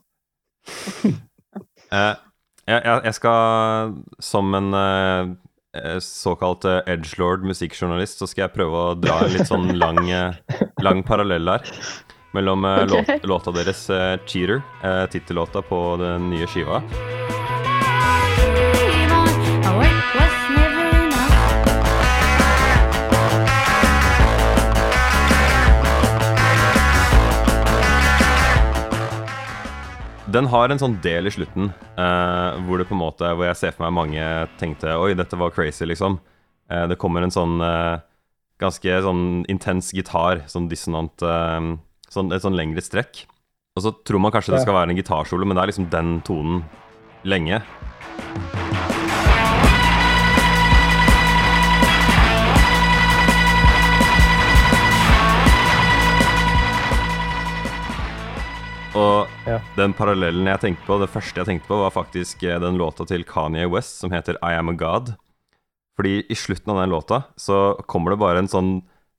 Jeg, 2.70 2.80
jeg, 2.80 3.00
jeg 3.10 3.16
skal, 3.18 3.96
som 4.24 4.54
en 4.56 4.70
eh, 4.78 5.98
såkalt 6.04 6.64
uh, 6.70 6.80
edgelord 6.88 7.44
musikkjournalist, 7.44 8.22
så 8.22 8.30
skal 8.30 8.46
jeg 8.46 8.56
prøve 8.56 8.84
å 8.92 8.94
dra 8.96 9.20
en 9.26 9.34
litt 9.36 9.50
sånn 9.50 9.74
lang, 9.82 10.00
uh, 10.08 10.64
lang 10.86 11.04
parallell 11.04 11.52
her. 11.56 11.68
Mellom 12.34 12.66
Ok. 12.66 12.90
låt, 12.90 13.28
låta 13.30 13.52
deres 13.54 13.84
'Cheater', 14.26 14.64
tittellåta 15.14 15.62
på 15.62 15.84
den 16.02 16.32
nye 16.32 16.48
skiva. 16.50 16.80
Den 30.34 30.48
har 30.50 30.72
en 30.72 30.80
sånn 30.82 30.96
del 31.04 31.30
i 31.30 31.32
slutten 31.34 31.68
uh, 31.94 32.58
hvor 32.66 32.82
det 32.82 32.88
på 32.90 32.96
en 32.96 33.04
måte 33.04 33.28
Hvor 33.38 33.46
jeg 33.46 33.60
ser 33.60 33.74
for 33.76 33.86
meg 33.86 33.94
mange 33.94 34.24
tenkte 34.58 34.96
Oi, 34.98 35.12
dette 35.18 35.38
var 35.38 35.54
crazy, 35.54 35.86
liksom. 35.86 36.18
Uh, 36.72 36.86
det 36.90 36.98
kommer 37.02 37.22
en 37.22 37.34
sånn 37.34 37.62
uh, 37.62 38.02
ganske 38.62 38.96
sånn 39.06 39.44
intens 39.52 39.92
gitar, 39.94 40.42
sånn 40.50 40.70
dissonant 40.72 41.20
sånn, 41.20 42.30
Et 42.32 42.46
sånn 42.46 42.56
lengre 42.56 42.82
strekk. 42.86 43.26
Og 43.76 43.84
så 43.84 43.92
tror 44.08 44.22
man 44.24 44.32
kanskje 44.32 44.54
det 44.54 44.62
skal 44.64 44.78
være 44.78 44.94
en 44.94 45.00
gitarsolo, 45.02 45.44
men 45.44 45.58
det 45.58 45.66
er 45.66 45.72
liksom 45.74 45.90
den 45.92 46.16
tonen 46.24 46.64
lenge. 47.28 47.60
Og 58.96 59.33
Ja. 59.54 59.60
den 59.78 59.94
parallellen 59.98 60.48
jeg 60.50 60.62
tenkte 60.64 60.88
på, 60.88 60.98
det 61.02 61.10
første 61.14 61.42
jeg 61.44 61.50
tenkte 61.52 61.70
på, 61.70 61.80
var 61.84 61.94
faktisk 61.96 62.44
eh, 62.48 62.60
den 62.64 62.80
låta 62.82 63.06
til 63.10 63.26
Kanye 63.28 63.70
West 63.72 64.00
som 64.04 64.14
heter 64.14 64.40
I 64.42 64.56
Am 64.60 64.72
A 64.74 64.78
God. 64.80 65.14
Fordi 65.98 66.24
i 66.26 66.36
slutten 66.38 66.74
av 66.74 66.80
den 66.82 66.90
låta 66.94 67.24
så 67.38 67.76
kommer 67.88 68.14
det 68.16 68.22
bare 68.24 68.42
en 68.42 68.50
sånn 68.50 68.72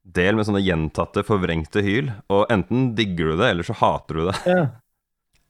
del 0.05 0.37
med 0.37 0.45
sånne 0.45 0.61
gjentatte, 0.61 1.23
forvrengte 1.25 1.81
hyl. 1.87 2.11
Og 2.35 2.49
enten 2.53 2.91
digger 2.99 3.31
du 3.33 3.37
det, 3.41 3.53
eller 3.55 3.65
så 3.65 3.77
hater 3.79 4.19
du 4.21 4.27
det. 4.31 4.41
Ja. 4.51 4.65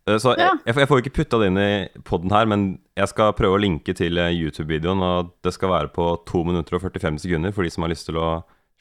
Eh, 0.04 0.18
Så 0.20 0.34
jeg, 0.36 0.58
jeg 0.68 0.84
får 0.90 1.00
ikke 1.00 1.14
putta 1.16 1.38
det 1.40 1.46
inn 1.48 1.56
i 1.56 1.68
poden 2.04 2.28
her, 2.28 2.44
men 2.44 2.64
jeg 2.92 3.08
skal 3.08 3.30
prøve 3.38 3.56
å 3.56 3.60
linke 3.62 3.94
til 3.96 4.18
eh, 4.20 4.34
YouTube-videoen, 4.36 5.00
og 5.00 5.30
det 5.40 5.54
skal 5.56 5.70
være 5.72 5.88
på 5.96 6.04
2 6.28 6.42
minutter 6.44 6.76
og 6.76 6.82
45 6.84 7.22
sekunder 7.22 7.54
for 7.56 7.64
de 7.64 7.70
som 7.72 7.86
har 7.86 7.92
lyst 7.94 8.04
til 8.10 8.18
å 8.20 8.26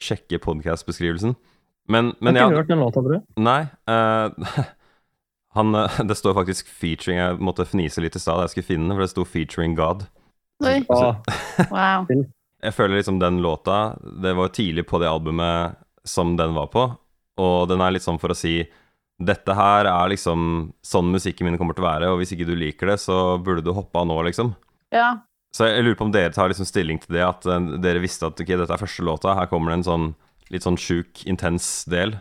sjekke 0.04 0.36
podkast-beskrivelsen. 0.44 1.32
Men, 1.88 2.10
men 2.20 2.36
jeg 2.36 2.44
har 2.44 2.52
ja, 2.52 2.58
ikke 2.58 2.60
hørt 2.60 2.72
den 2.74 2.82
låta, 2.84 3.00
tror 3.00 3.16
jeg. 3.16 3.24
Nei. 3.40 3.56
eh, 3.88 4.68
han, 5.54 5.74
eh, 5.74 6.00
det 6.10 6.16
står 6.18 6.34
faktisk 6.34 6.68
'featuring'. 6.68 7.20
Jeg 7.20 7.40
måtte 7.40 7.66
fnise 7.66 8.02
litt 8.02 8.16
i 8.16 8.22
stad 8.22 8.38
da 8.38 8.46
jeg 8.48 8.54
skulle 8.54 8.70
finne 8.72 8.88
den, 8.88 8.96
for 8.96 9.04
det 9.06 9.12
sto 9.12 9.24
'featuring 9.24 9.76
God'. 9.78 10.06
Oi, 10.64 10.84
Ah, 10.88 11.16
wow. 11.74 12.06
Jeg 12.62 12.72
føler 12.74 12.96
liksom 12.96 13.18
den 13.18 13.42
låta 13.42 13.98
Det 14.22 14.32
var 14.38 14.48
tidlig 14.54 14.86
på 14.86 15.00
det 15.02 15.08
albumet 15.10 15.74
som 16.06 16.36
den 16.36 16.54
var 16.54 16.68
på, 16.70 16.84
og 17.40 17.68
den 17.68 17.80
er 17.80 17.90
litt 17.90 18.04
sånn 18.04 18.20
for 18.20 18.30
å 18.30 18.36
si 18.38 18.62
dette 19.18 19.54
her 19.54 19.86
er 19.86 20.08
liksom 20.12 20.72
sånn 20.84 21.10
musikken 21.12 21.46
min 21.46 21.56
kommer 21.58 21.74
til 21.74 21.84
å 21.84 21.88
være, 21.88 22.08
og 22.12 22.18
hvis 22.20 22.32
ikke 22.34 22.46
du 22.48 22.54
liker 22.58 22.90
det, 22.90 22.98
så 23.00 23.38
burde 23.42 23.62
du 23.64 23.70
hoppe 23.72 23.98
av 23.98 24.06
nå, 24.10 24.16
liksom. 24.26 24.54
Ja. 24.92 25.22
Så 25.54 25.68
jeg 25.70 25.84
lurer 25.84 25.96
på 25.96 26.04
om 26.08 26.12
dere 26.12 26.32
tar 26.34 26.50
liksom 26.50 26.66
stilling 26.66 26.98
til 27.00 27.14
det, 27.16 27.22
at 27.24 27.46
eh, 27.46 27.68
dere 27.80 28.02
visste 28.02 28.26
at 28.26 28.40
ok, 28.40 28.46
dette 28.52 28.74
er 28.74 28.82
første 28.82 29.06
låta, 29.06 29.34
her 29.38 29.46
kommer 29.50 29.70
det 29.72 29.78
en 29.80 29.88
sånn 29.88 30.06
litt 30.52 30.66
sånn 30.66 30.76
sjuk, 30.76 31.24
intens 31.30 31.84
del, 31.88 32.18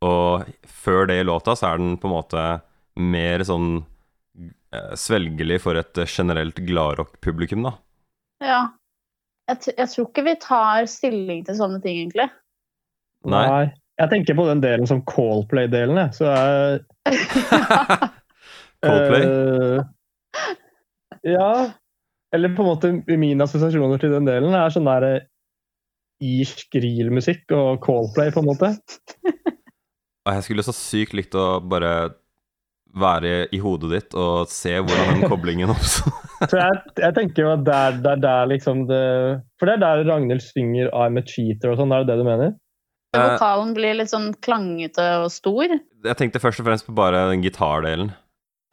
og 0.00 0.46
før 0.64 1.08
det 1.10 1.18
i 1.20 1.26
låta 1.26 1.56
så 1.58 1.72
er 1.72 1.82
den 1.82 1.98
på 2.00 2.08
en 2.08 2.14
måte 2.14 2.44
mer 2.98 3.44
sånn 3.46 3.70
eh, 4.74 4.94
svelgelig 4.98 5.60
for 5.64 5.78
et 5.80 6.00
eh, 6.00 6.10
generelt 6.10 6.58
gladrock-publikum, 6.68 7.68
da. 7.68 7.76
ja. 8.44 8.62
Jeg, 9.48 9.60
t 9.64 9.72
jeg 9.72 9.88
tror 9.88 10.06
ikke 10.10 10.22
vi 10.26 10.32
tar 10.42 10.86
stilling 10.92 11.38
til 11.46 11.56
sånne 11.56 11.78
ting, 11.80 12.02
egentlig. 12.02 12.26
Nei. 13.24 13.44
nei. 13.48 13.66
Jeg 13.98 14.12
tenker 14.12 14.36
på 14.38 14.44
den 14.46 14.60
delen 14.62 14.86
som 14.86 15.00
Coldplay-delen, 15.08 15.96
jeg. 15.98 16.12
Så 16.18 16.28
jeg 16.28 16.84
Coldplay? 18.84 19.24
Uh, 19.24 19.80
ja. 21.26 21.48
Eller 22.36 22.52
på 22.54 22.62
en 22.62 22.68
måte 22.68 22.92
mine 23.18 23.46
assosiasjoner 23.48 23.98
til 24.02 24.12
den 24.12 24.28
delen 24.28 24.54
er 24.54 24.70
sånn 24.74 24.86
der 24.86 25.06
eh, 25.08 25.26
irsk 26.20 26.76
real-musikk 26.76 27.56
og 27.56 27.80
Coldplay, 27.82 28.30
på 28.34 28.44
en 28.44 28.50
måte. 28.50 28.74
Jeg 30.28 30.44
skulle 30.44 30.66
så 30.66 30.74
sykt 30.76 31.16
likt 31.16 31.34
å 31.38 31.56
bare 31.64 31.92
være 33.00 33.34
i 33.54 33.60
hodet 33.62 33.90
ditt 33.94 34.16
og 34.18 34.50
se 34.52 34.76
hvordan 34.78 35.18
den 35.18 35.30
koblingen 35.30 35.72
oppsto. 35.74 36.12
Så 36.44 36.54
jeg, 36.60 36.80
jeg 37.02 37.14
tenker 37.16 37.44
jo 37.44 37.52
at 37.56 37.64
der, 37.66 37.98
der, 38.04 38.20
der 38.22 38.48
liksom 38.50 38.84
det 38.86 39.02
For 39.58 39.66
det 39.66 39.74
er 39.74 39.82
der 39.82 40.04
Ragnhild 40.06 40.44
synger 40.44 40.90
'I'm 40.92 41.18
a 41.18 41.24
cheater' 41.26 41.72
og 41.72 41.80
sånn, 41.80 41.94
er 41.94 42.04
det 42.04 42.12
det 42.12 42.22
du 42.22 42.28
mener? 42.28 42.54
Eh, 43.16 43.24
Vokalen 43.24 43.72
blir 43.76 43.96
litt 43.96 44.12
sånn 44.12 44.30
klangete 44.44 45.06
og 45.24 45.30
stor. 45.32 45.66
jeg 46.04 46.18
tenkte 46.20 46.42
først 46.42 46.60
og 46.60 46.68
fremst 46.68 46.86
på 46.86 46.94
bare 46.96 47.28
den 47.32 47.42
gitardelen. 47.42 48.12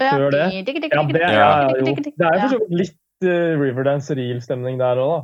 Ja, 0.01 0.17
det? 0.19 0.49
Ja, 0.51 1.03
det 1.07 1.21
er, 1.23 1.33
ja. 1.33 1.47
Det 1.71 2.27
er 2.27 2.35
jo 2.35 2.41
for 2.41 2.51
så 2.51 2.59
vidt 2.65 2.75
litt 2.81 3.27
uh, 3.29 3.55
Riverdance 3.61 4.17
real-stemning 4.17 4.77
der 4.81 4.99
òg, 4.99 5.13
da. 5.13 5.21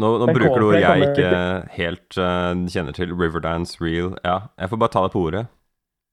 Nå, 0.00 0.10
nå 0.22 0.32
bruker 0.32 0.62
du 0.62 0.66
ord 0.70 0.78
jeg 0.78 0.86
kommer 0.88 1.10
ikke 1.12 1.40
helt 1.76 2.18
uh, 2.18 2.66
kjenner 2.72 2.96
til. 2.96 3.12
Riverdance, 3.14 3.76
real 3.84 4.14
Ja, 4.24 4.50
jeg 4.58 4.72
får 4.72 4.80
bare 4.80 4.94
ta 4.96 5.04
det 5.06 5.12
på 5.14 5.24
ordet. 5.28 5.44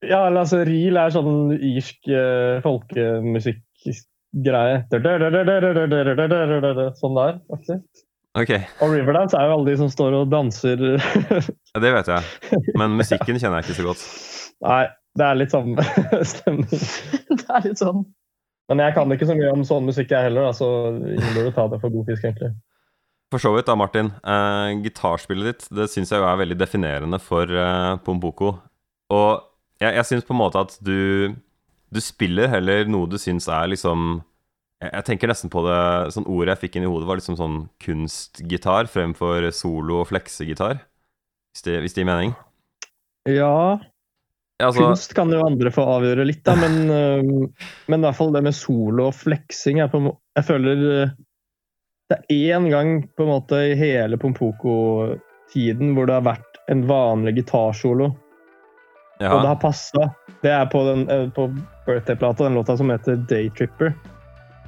Ja, 0.05 0.27
eller 0.27 0.43
altså, 0.43 0.59
reel 0.67 0.97
er 1.01 1.09
sånn 1.13 1.53
irsk 1.57 2.09
uh, 2.11 2.59
folkemusikkgreie. 2.65 4.75
Sånn 6.99 7.15
der. 7.17 7.33
faktisk. 7.49 7.81
Ok, 8.37 8.51
Og 8.85 8.91
Riverdance 8.93 9.33
er 9.33 9.49
jo 9.49 9.53
alle 9.55 9.69
de 9.71 9.79
som 9.79 9.89
står 9.89 10.13
og 10.19 10.29
danser 10.29 10.77
ja, 10.85 11.79
det 11.81 11.91
vet 11.95 12.07
jeg. 12.11 12.21
Men 12.77 12.93
musikken 13.01 13.39
kjenner 13.39 13.57
jeg 13.57 13.65
ikke 13.65 13.79
så 13.79 13.87
godt. 13.87 14.01
Nei, 14.67 14.83
det 15.17 15.25
er 15.25 15.39
litt 15.39 15.53
samme 15.55 15.81
stemning. 16.33 16.81
Det 17.33 17.49
er 17.49 17.61
litt 17.65 17.81
sånn. 17.81 18.01
Men 18.67 18.83
jeg 18.83 18.91
kan 18.97 19.13
ikke 19.15 19.29
så 19.29 19.35
mye 19.39 19.53
om 19.55 19.63
sånn 19.65 19.87
musikk, 19.87 20.11
jeg 20.11 20.27
heller, 20.27 20.51
så 20.53 20.67
ingen 20.91 21.33
burde 21.33 21.55
ta 21.55 21.63
det 21.71 21.79
for 21.81 21.89
god 21.93 22.05
fisk, 22.11 22.23
egentlig. 22.27 22.51
For 23.31 23.39
så 23.43 23.49
vidt 23.55 23.67
da, 23.67 23.75
Martin. 23.79 24.09
Eh, 24.21 24.69
gitarspillet 24.85 25.45
ditt 25.49 25.63
det 25.75 25.85
syns 25.91 26.11
jeg 26.13 26.19
jo 26.21 26.27
er 26.27 26.41
veldig 26.43 26.57
definerende 26.59 27.19
for 27.23 27.45
eh, 27.47 27.93
Pompoko. 28.05 28.49
Og 29.15 29.29
jeg, 29.81 29.93
jeg 29.99 30.07
syns 30.09 30.25
på 30.27 30.35
en 30.35 30.41
måte 30.41 30.63
at 30.65 30.77
du 30.83 31.35
Du 31.93 32.01
spiller 32.03 32.49
heller 32.51 32.89
noe 32.89 33.09
du 33.09 33.17
syns 33.21 33.47
er 33.47 33.69
liksom 33.71 34.21
jeg, 34.81 34.91
jeg 34.91 35.05
tenker 35.09 35.31
nesten 35.31 35.51
på 35.53 35.63
det 35.65 35.81
Sånn 36.15 36.27
ordet 36.29 36.55
jeg 36.55 36.63
fikk 36.65 36.77
inn 36.77 36.87
i 36.87 36.91
hodet, 36.91 37.07
var 37.09 37.19
liksom 37.21 37.37
sånn 37.39 37.59
kunstgitar 37.83 38.89
fremfor 38.91 39.49
solo- 39.55 40.03
og 40.03 40.09
fleksegitar. 40.11 40.83
Hvis 41.53 41.65
det, 41.65 41.79
hvis 41.81 41.95
det 41.95 42.03
gir 42.03 42.09
mening? 42.11 42.35
Ja, 43.27 43.79
altså, 44.61 44.85
kunst 44.85 45.15
kan 45.17 45.33
jo 45.33 45.41
andre 45.43 45.71
få 45.73 45.83
avgjøre 45.97 46.27
litt, 46.29 46.43
da, 46.45 46.53
men, 46.61 46.77
men 47.89 47.97
i 47.97 48.05
hvert 48.05 48.19
fall 48.19 48.29
det 48.35 48.43
med 48.45 48.55
solo 48.55 49.09
og 49.09 49.17
fleksing 49.17 49.81
er 49.81 49.89
på, 49.91 50.03
Jeg 50.37 50.47
føler 50.47 50.85
øh, 50.91 51.15
det 52.07 52.19
er 52.21 52.55
én 52.55 52.69
gang 52.71 53.01
på 53.17 53.25
en 53.25 53.33
måte 53.33 53.59
i 53.71 53.75
hele 53.75 54.19
Pompoko-tiden 54.21 55.91
hvor 55.95 56.07
det 56.07 56.15
har 56.15 56.27
vært 56.29 56.61
en 56.71 56.85
vanlig 56.87 57.33
gitarsolo, 57.41 58.13
og 59.25 59.41
det 59.41 59.49
har 59.49 59.59
passa. 59.61 60.09
Det 60.41 60.51
er 60.53 60.65
på, 60.69 60.83
øh, 60.85 61.31
på 61.33 61.47
Birthday-plata, 61.87 62.43
den 62.43 62.53
låta 62.53 62.77
som 62.77 62.89
heter 62.89 63.15
Daytripper. 63.15 63.93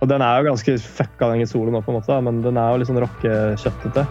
Og 0.02 0.08
den 0.10 0.22
er 0.22 0.38
jo 0.40 0.50
ganske 0.50 0.78
fucka, 0.80 1.30
den 1.30 1.48
soloen 1.48 1.76
nå, 1.76 1.82
på 1.84 1.92
en 1.92 2.00
måte, 2.00 2.22
men 2.24 2.42
den 2.42 2.58
er 2.58 2.72
jo 2.72 2.82
litt 2.82 2.90
sånn 2.90 3.02
rockekjøttete. 3.04 4.08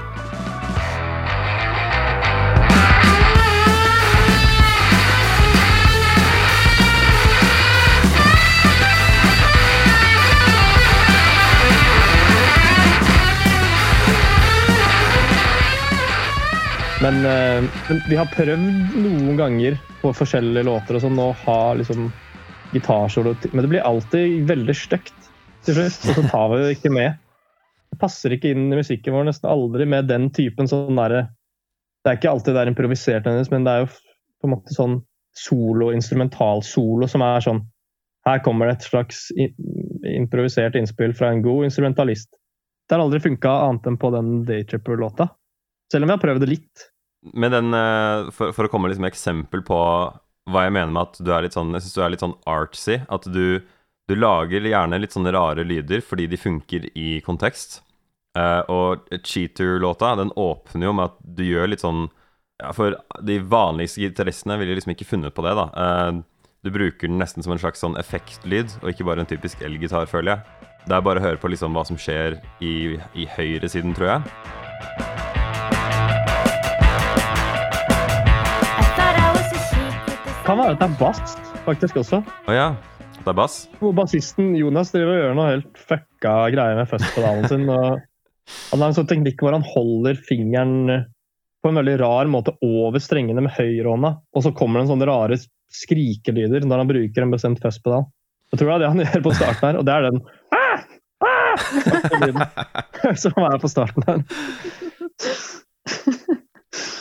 Men, 16.99 17.23
eh, 17.25 17.65
men 17.89 18.01
vi 18.11 18.17
har 18.19 18.27
prøvd 18.35 18.65
noen 18.99 19.37
ganger 19.39 19.79
på 20.03 20.13
forskjellige 20.15 20.67
låter 20.69 20.99
og 20.99 21.05
sånn 21.05 21.21
å 21.23 21.31
ha 21.45 21.61
liksom 21.79 22.09
gitarsolo 22.73 23.33
Men 23.53 23.65
det 23.65 23.71
blir 23.73 23.87
alltid 23.87 24.45
veldig 24.49 24.75
stygt 24.77 25.31
til 25.67 25.79
slutt, 25.79 26.05
og 26.11 26.19
så 26.19 26.25
tar 26.31 26.51
vi 26.53 26.61
det 26.63 26.75
ikke 26.77 26.93
med. 26.95 27.17
Det 27.89 27.99
passer 28.01 28.35
ikke 28.35 28.53
inn 28.53 28.69
i 28.69 28.79
musikken 28.79 29.17
vår 29.17 29.29
nesten 29.31 29.51
aldri 29.51 29.87
med 29.89 30.09
den 30.11 30.29
typen 30.35 30.69
sånn 30.71 30.99
derre 30.99 31.27
Det 32.05 32.13
er 32.13 32.19
ikke 32.21 32.31
alltid 32.31 32.55
det 32.55 32.63
er 32.63 32.71
improvisert, 32.71 33.27
hennes, 33.27 33.51
men 33.51 33.65
det 33.67 33.73
er 33.73 33.85
jo 33.85 33.89
på 34.39 34.49
en 34.49 34.55
måte 34.55 34.75
sånn 34.77 35.01
solo, 35.39 35.91
instrumentalsolo, 35.95 37.09
som 37.11 37.25
er 37.27 37.43
sånn 37.45 37.65
Her 38.27 38.43
kommer 38.45 38.69
det 38.69 38.79
et 38.79 38.87
slags 38.91 39.27
improvisert 39.39 40.77
innspill 40.77 41.15
fra 41.17 41.33
en 41.33 41.43
god 41.43 41.69
instrumentalist. 41.71 42.29
Det 42.89 42.97
har 42.97 43.05
aldri 43.05 43.21
funka 43.25 43.51
annet 43.67 43.87
enn 43.89 43.99
på 44.01 44.11
den 44.13 44.43
Daytripper-låta. 44.49 45.29
Selv 45.93 46.05
om 46.05 46.11
vi 46.11 46.17
har 46.17 46.23
prøvd 46.23 46.45
det 46.45 46.51
litt. 46.51 46.85
Med 47.23 47.53
den 47.53 47.75
eh, 47.75 48.31
for, 48.35 48.55
for 48.57 48.69
å 48.69 48.73
komme 48.73 48.91
liksom 48.91 49.09
eksempel 49.09 49.65
på 49.67 49.79
hva 50.49 50.65
jeg 50.65 50.75
mener 50.77 50.95
med 50.95 51.03
at 51.09 51.19
du 51.21 51.33
er 51.35 51.45
litt 51.45 51.57
sånn 51.57 51.75
Jeg 51.77 51.85
syns 51.85 51.97
du 51.97 52.03
er 52.05 52.15
litt 52.15 52.25
sånn 52.25 52.39
artsy. 52.49 53.01
At 53.13 53.27
du, 53.29 53.61
du 54.09 54.15
lager 54.17 54.65
gjerne 54.65 55.01
litt 55.03 55.17
sånne 55.17 55.35
rare 55.37 55.67
lyder 55.67 56.05
fordi 56.05 56.29
de 56.31 56.41
funker 56.41 56.89
i 56.95 57.19
kontekst. 57.27 57.83
Uh, 58.39 58.63
og 58.71 59.09
Cheater-låta, 59.25 60.13
den 60.21 60.31
åpner 60.39 60.89
jo 60.89 60.95
med 60.95 61.11
at 61.11 61.17
du 61.25 61.43
gjør 61.47 61.73
litt 61.73 61.83
sånn 61.83 62.05
ja, 62.61 62.71
For 62.77 62.95
de 63.25 63.39
vanligste 63.41 64.05
gitaristene 64.05 64.59
ville 64.61 64.77
liksom 64.77 64.93
ikke 64.93 65.09
funnet 65.09 65.35
på 65.35 65.43
det, 65.47 65.57
da. 65.59 65.65
uh, 65.75 66.21
du 66.67 66.73
bruker 66.75 67.09
den 67.09 67.21
nesten 67.23 67.43
som 67.43 67.55
en 67.55 67.61
slags 67.63 67.83
sånn 67.85 67.97
effektlyd, 68.01 68.81
og 68.83 68.91
ikke 68.91 69.07
bare 69.07 69.23
en 69.23 69.31
typisk 69.31 69.63
elgitar, 69.65 70.09
føler 70.11 70.35
jeg. 70.35 70.73
Det 70.89 70.97
er 70.97 71.05
bare 71.07 71.23
å 71.23 71.27
høre 71.29 71.41
på 71.41 71.51
liksom 71.53 71.77
hva 71.77 71.87
som 71.87 71.99
skjer 72.01 72.41
i, 72.65 72.99
i 73.15 73.29
høyresiden, 73.37 73.95
tror 73.97 74.17
jeg. 74.17 75.08
Kan 80.49 80.57
være 80.57 80.79
at 80.79 80.81
det 80.81 80.87
er 80.87 80.95
bass, 80.97 81.35
faktisk 81.67 81.99
også. 82.01 82.23
Å 82.49 82.53
ja. 82.57 82.69
Det 83.19 83.29
er 83.29 83.35
bass? 83.37 83.57
Hvor 83.83 83.93
bassisten 83.93 84.55
Jonas 84.57 84.95
driver 84.95 85.11
og 85.13 85.19
gjør 85.19 85.35
noe 85.37 85.49
helt 85.51 85.83
fucka 85.91 86.33
greier 86.55 86.79
med 86.79 86.89
fuzzpedalen 86.89 87.45
sin. 87.51 87.67
og 87.69 87.99
Han 88.71 88.81
har 88.81 88.89
en 88.89 88.97
sånn 88.97 89.11
teknikk 89.11 89.45
hvor 89.45 89.53
han 89.53 89.67
holder 89.75 90.17
fingeren 90.25 91.05
på 91.61 91.69
en 91.69 91.81
veldig 91.83 91.99
rar 92.01 92.33
måte 92.33 92.55
over 92.65 92.97
strengene 92.97 93.45
med 93.45 93.53
høyrehånda, 93.59 94.15
og 94.33 94.47
så 94.47 94.55
kommer 94.57 94.81
det 94.81 94.87
en 94.87 94.93
sånne 94.95 95.11
rare 95.11 95.37
skrikelyder 95.83 96.65
når 96.65 96.81
han 96.81 96.93
bruker 96.95 97.27
en 97.27 97.37
bestemt 97.37 97.61
fuzzpedal. 97.61 98.09
Jeg 98.49 98.63
tror 98.63 98.71
det 98.71 98.77
er 98.79 98.85
det 98.87 98.93
han 98.95 99.05
gjør 99.05 99.27
på 99.29 99.37
starten 99.37 99.69
her, 99.69 99.83
og 99.83 99.85
det 99.85 99.99
er 99.99 100.09
den 100.09 100.25
ah! 100.65 100.81
Ah! 101.29 103.15
som 103.21 103.49
er 103.51 103.61
på 103.61 103.69
starten 103.69 104.09
her. 104.09 104.25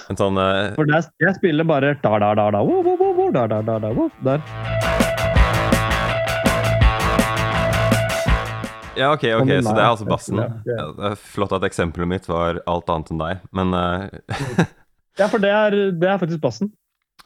En 0.08 0.20
sånn 0.20 0.40
uh... 0.40 0.74
For 0.78 0.88
der, 0.88 1.08
jeg 1.22 1.36
spiller 1.38 1.68
bare 1.68 1.96
da, 2.00 2.14
da, 2.22 2.32
da, 2.38 2.48
da, 2.56 2.62
wo, 2.66 2.80
wo, 2.86 2.96
der, 3.34 3.48
der, 3.48 3.62
der, 3.64 3.80
der, 3.80 3.94
da, 3.94 4.10
der. 4.24 4.42
Ja, 8.98 9.12
ok, 9.14 9.24
ok, 9.38 9.52
så 9.62 9.74
det 9.78 9.84
er 9.84 9.92
altså 9.92 10.06
bassen. 10.10 10.40
ja, 10.42 10.48
det 10.66 11.06
er 11.12 11.16
flott 11.22 11.52
at 11.54 11.66
eksempelet 11.68 12.10
mitt 12.10 12.26
var 12.30 12.58
alt 12.66 12.88
annet 12.90 13.12
enn 13.14 13.20
deg, 13.22 13.44
men 13.54 13.76
eh, 13.78 14.66
Ja, 15.22 15.28
for 15.30 15.42
det 15.42 15.52
er, 15.54 15.76
det 15.98 16.10
er 16.10 16.18
faktisk 16.22 16.42
bassen. 16.42 16.72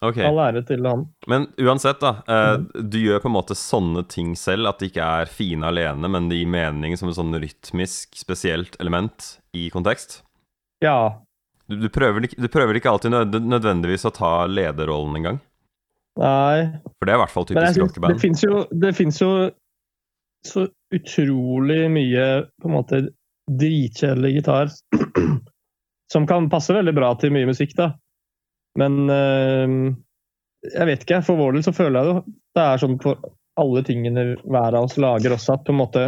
Okay. 0.01 0.23
All 0.25 0.39
ære 0.41 0.63
til 0.67 0.83
han. 0.87 1.05
Men 1.29 1.45
uansett, 1.61 1.99
da. 2.01 2.11
eh, 2.27 2.57
Mm. 2.57 2.65
du 2.91 2.97
gjør 2.99 3.21
på 3.23 3.29
en 3.29 3.35
måte 3.37 3.55
sånne 3.55 4.03
ting 4.09 4.33
selv, 4.39 4.67
at 4.71 4.79
det 4.81 4.89
ikke 4.91 5.05
er 5.21 5.29
fine 5.31 5.67
alene, 5.69 6.09
men 6.11 6.27
det 6.31 6.39
gir 6.41 6.49
mening 6.51 6.95
som 6.99 7.11
et 7.11 7.15
sånn 7.19 7.31
rytmisk, 7.39 8.15
spesielt 8.19 8.75
element 8.81 9.37
i 9.55 9.69
kontekst. 9.71 10.21
Ja, 10.83 11.19
Du, 11.71 11.77
du, 11.79 11.87
prøver, 11.93 12.25
du 12.27 12.47
prøver 12.51 12.75
ikke 12.81 12.91
alltid 12.91 13.13
nødvendigvis 13.47 14.03
å 14.09 14.11
ta 14.11 14.31
lederrollen 14.49 15.15
engang. 15.21 15.37
Nei 16.19 16.67
For 16.97 17.07
det 17.07 17.13
er 17.13 17.17
i 17.17 17.21
hvert 17.23 17.33
fall 17.33 17.47
typisk 17.49 17.81
rockeband. 17.85 18.13
det 18.13 18.23
fins 18.23 18.43
jo, 18.43 18.63
det 18.71 18.91
jo 19.21 19.31
så 20.45 20.65
utrolig 20.91 21.81
mye 21.93 22.25
på 22.59 22.69
en 22.69 22.75
måte 22.75 23.01
dritkjedelig 23.51 24.31
gitar 24.39 24.71
som 26.13 26.25
kan 26.27 26.49
passe 26.51 26.73
veldig 26.75 26.93
bra 26.97 27.13
til 27.19 27.31
mye 27.33 27.47
musikk, 27.47 27.75
da. 27.77 27.91
Men 28.79 28.97
øh, 29.11 29.75
jeg 30.65 30.87
vet 30.89 31.05
ikke. 31.05 31.21
For 31.25 31.39
vår 31.39 31.55
del 31.55 31.65
så 31.65 31.75
føler 31.75 31.99
jeg 31.99 32.09
det 32.09 32.35
det 32.57 32.65
er 32.65 32.81
sånn 32.81 32.97
for 32.99 33.21
alle 33.61 33.83
tingene 33.87 34.25
hver 34.43 34.75
av 34.75 34.87
oss 34.87 34.97
lager 34.99 35.35
også, 35.35 35.55
at 35.55 35.63
på 35.67 35.71
en 35.71 35.79
måte 35.79 36.03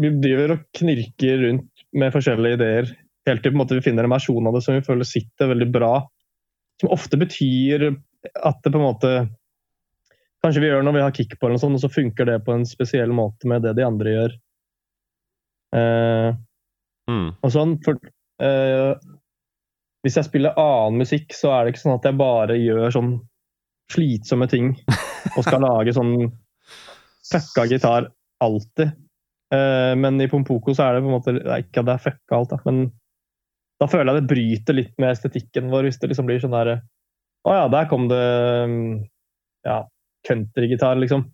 vi 0.00 0.10
driver 0.22 0.56
og 0.56 0.64
knirker 0.78 1.44
rundt 1.44 1.84
med 1.98 2.14
forskjellige 2.14 2.58
ideer 2.58 2.90
helt 3.28 3.42
til 3.44 3.52
på 3.52 3.58
en 3.58 3.60
måte 3.62 3.76
vi 3.76 3.84
finner 3.84 4.06
en 4.06 4.14
versjon 4.14 4.48
av 4.48 4.56
det 4.56 4.62
som 4.64 4.76
vi 4.76 4.84
føler 4.86 5.06
sitter 5.06 5.50
veldig 5.50 5.68
bra. 5.74 5.92
Som 6.80 6.92
ofte 6.94 7.18
betyr 7.20 7.90
at 8.28 8.58
det 8.62 8.72
på 8.72 8.78
en 8.80 8.84
måte 8.88 9.12
Kanskje 10.40 10.62
vi 10.62 10.68
gjør 10.70 10.84
når 10.86 10.94
vi 10.96 11.00
har 11.04 11.12
kick 11.12 11.34
på 11.36 11.50
sånn, 11.60 11.74
og 11.76 11.82
så 11.82 11.88
funker 11.92 12.24
det 12.24 12.38
på 12.46 12.54
en 12.54 12.62
spesiell 12.64 13.10
måte 13.12 13.44
med 13.50 13.60
det 13.60 13.74
de 13.76 13.84
andre 13.84 14.14
gjør. 14.14 14.36
Eh, 15.76 16.38
Mm. 17.10 17.32
og 17.42 17.50
sånn, 17.52 17.72
for 17.84 17.98
eh, 18.40 18.94
Hvis 20.04 20.16
jeg 20.16 20.28
spiller 20.30 20.56
annen 20.56 21.00
musikk, 21.02 21.34
så 21.36 21.50
er 21.52 21.64
det 21.66 21.74
ikke 21.74 21.82
sånn 21.82 21.98
at 21.98 22.06
jeg 22.08 22.16
bare 22.16 22.56
gjør 22.56 22.94
sånn 22.94 23.10
slitsomme 23.92 24.46
ting 24.48 24.70
og 25.34 25.42
skal 25.44 25.60
lage 25.66 25.92
sånn 25.92 26.14
fucka 27.30 27.66
gitar 27.68 28.06
alltid. 28.40 28.94
Eh, 29.52 29.92
men 30.00 30.20
i 30.22 30.28
Pompoko 30.30 30.72
så 30.72 30.86
er 30.86 30.96
det 30.96 31.02
på 31.04 31.10
en 31.10 31.16
måte 31.18 31.34
er 31.36 31.64
Ikke 31.66 31.82
at 31.82 31.90
det 31.90 31.96
er 31.98 32.04
fucka 32.06 32.38
alt, 32.38 32.54
da, 32.54 32.60
men 32.64 32.86
da 33.80 33.88
føler 33.90 34.14
jeg 34.14 34.22
det 34.22 34.30
bryter 34.30 34.78
litt 34.78 34.94
med 35.02 35.12
estetikken 35.12 35.68
vår 35.72 35.88
hvis 35.88 36.00
det 36.00 36.12
liksom 36.12 36.28
blir 36.30 36.40
sånn 36.40 36.56
derre 36.56 36.78
Å 37.48 37.56
ja, 37.56 37.68
der 37.72 37.86
kom 37.88 38.08
det 38.10 38.24
mm, 38.68 38.88
ja, 39.66 39.82
countrygitar, 40.28 40.98
liksom. 41.00 41.24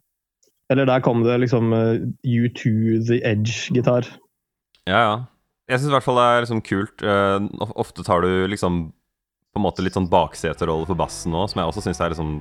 Eller 0.73 0.87
der 0.89 1.03
kom 1.03 1.23
det 1.27 1.39
liksom 1.43 1.73
eh, 1.75 2.05
U2 2.27 3.01
The 3.07 3.21
Edge-gitar. 3.27 4.09
Ja, 4.87 5.01
ja. 5.01 5.17
Jeg 5.67 5.81
syns 5.81 5.91
i 5.91 5.95
hvert 5.97 6.07
fall 6.07 6.19
det 6.21 6.27
er 6.31 6.45
liksom 6.45 6.63
kult. 6.67 7.03
eh, 7.03 7.67
ofte 7.75 8.07
tar 8.07 8.23
du 8.23 8.47
liksom 8.51 8.85
på 9.57 9.59
en 9.59 9.65
måte 9.65 9.83
litt 9.83 9.97
sånn 9.97 10.11
bakseterolle 10.13 10.87
for 10.87 10.99
bassen 10.99 11.33
nå, 11.35 11.47
som 11.49 11.63
jeg 11.63 11.71
også 11.71 11.87
syns 11.87 12.03
er 12.05 12.13
liksom 12.13 12.39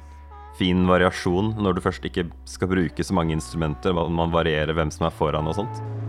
fin 0.59 0.85
variasjon 0.87 1.53
når 1.59 1.77
du 1.77 1.83
først 1.83 2.05
ikke 2.07 2.27
skal 2.49 2.69
bruke 2.71 3.03
så 3.03 3.15
mange 3.17 3.35
instrumenter. 3.35 3.95
Man 3.95 4.33
varierer 4.33 4.75
hvem 4.77 4.91
som 4.93 5.07
er 5.07 5.15
foran 5.15 5.49
og 5.49 5.57
sånt. 5.57 6.04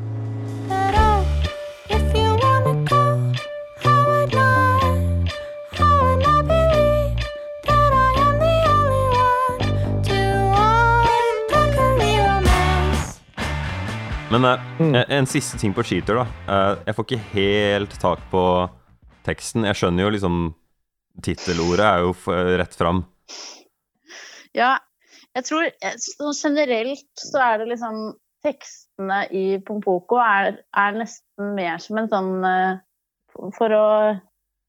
Men 14.31 14.45
uh, 14.45 14.59
Mm. 14.81 14.95
en- 14.95 15.11
en 15.11 15.27
siste 15.27 15.59
ting 15.59 15.73
på 15.75 15.83
cheater, 15.85 16.15
da. 16.15 16.27
Uh, 16.49 16.79
jeg 16.87 16.95
får 16.97 17.05
ikke 17.07 17.25
helt 17.33 17.99
tak 18.01 18.19
på 18.31 18.43
teksten. 19.25 19.65
Jeg 19.65 19.75
skjønner 19.79 20.03
jo 20.07 20.11
liksom 20.11 20.55
Tittelordet 21.23 21.81
er 21.81 22.03
jo 22.05 22.11
f 22.13 22.27
rett 22.29 22.75
fram. 22.77 22.99
Ja, 24.53 24.75
jeg 25.35 25.45
tror 25.49 25.65
eh, 25.65 25.95
sånn 25.97 26.35
generelt 26.37 27.07
så 27.17 27.41
er 27.41 27.59
det 27.63 27.69
liksom 27.71 28.15
Tekstene 28.45 29.23
i 29.33 29.57
Pompoko 29.65 30.19
er, 30.21 30.59
er 30.77 30.93
nesten 30.93 31.55
mer 31.57 31.79
som 31.83 31.97
en 31.99 32.09
sånn 32.13 32.45
eh, 32.45 32.77
For 33.57 33.73
å 33.73 33.87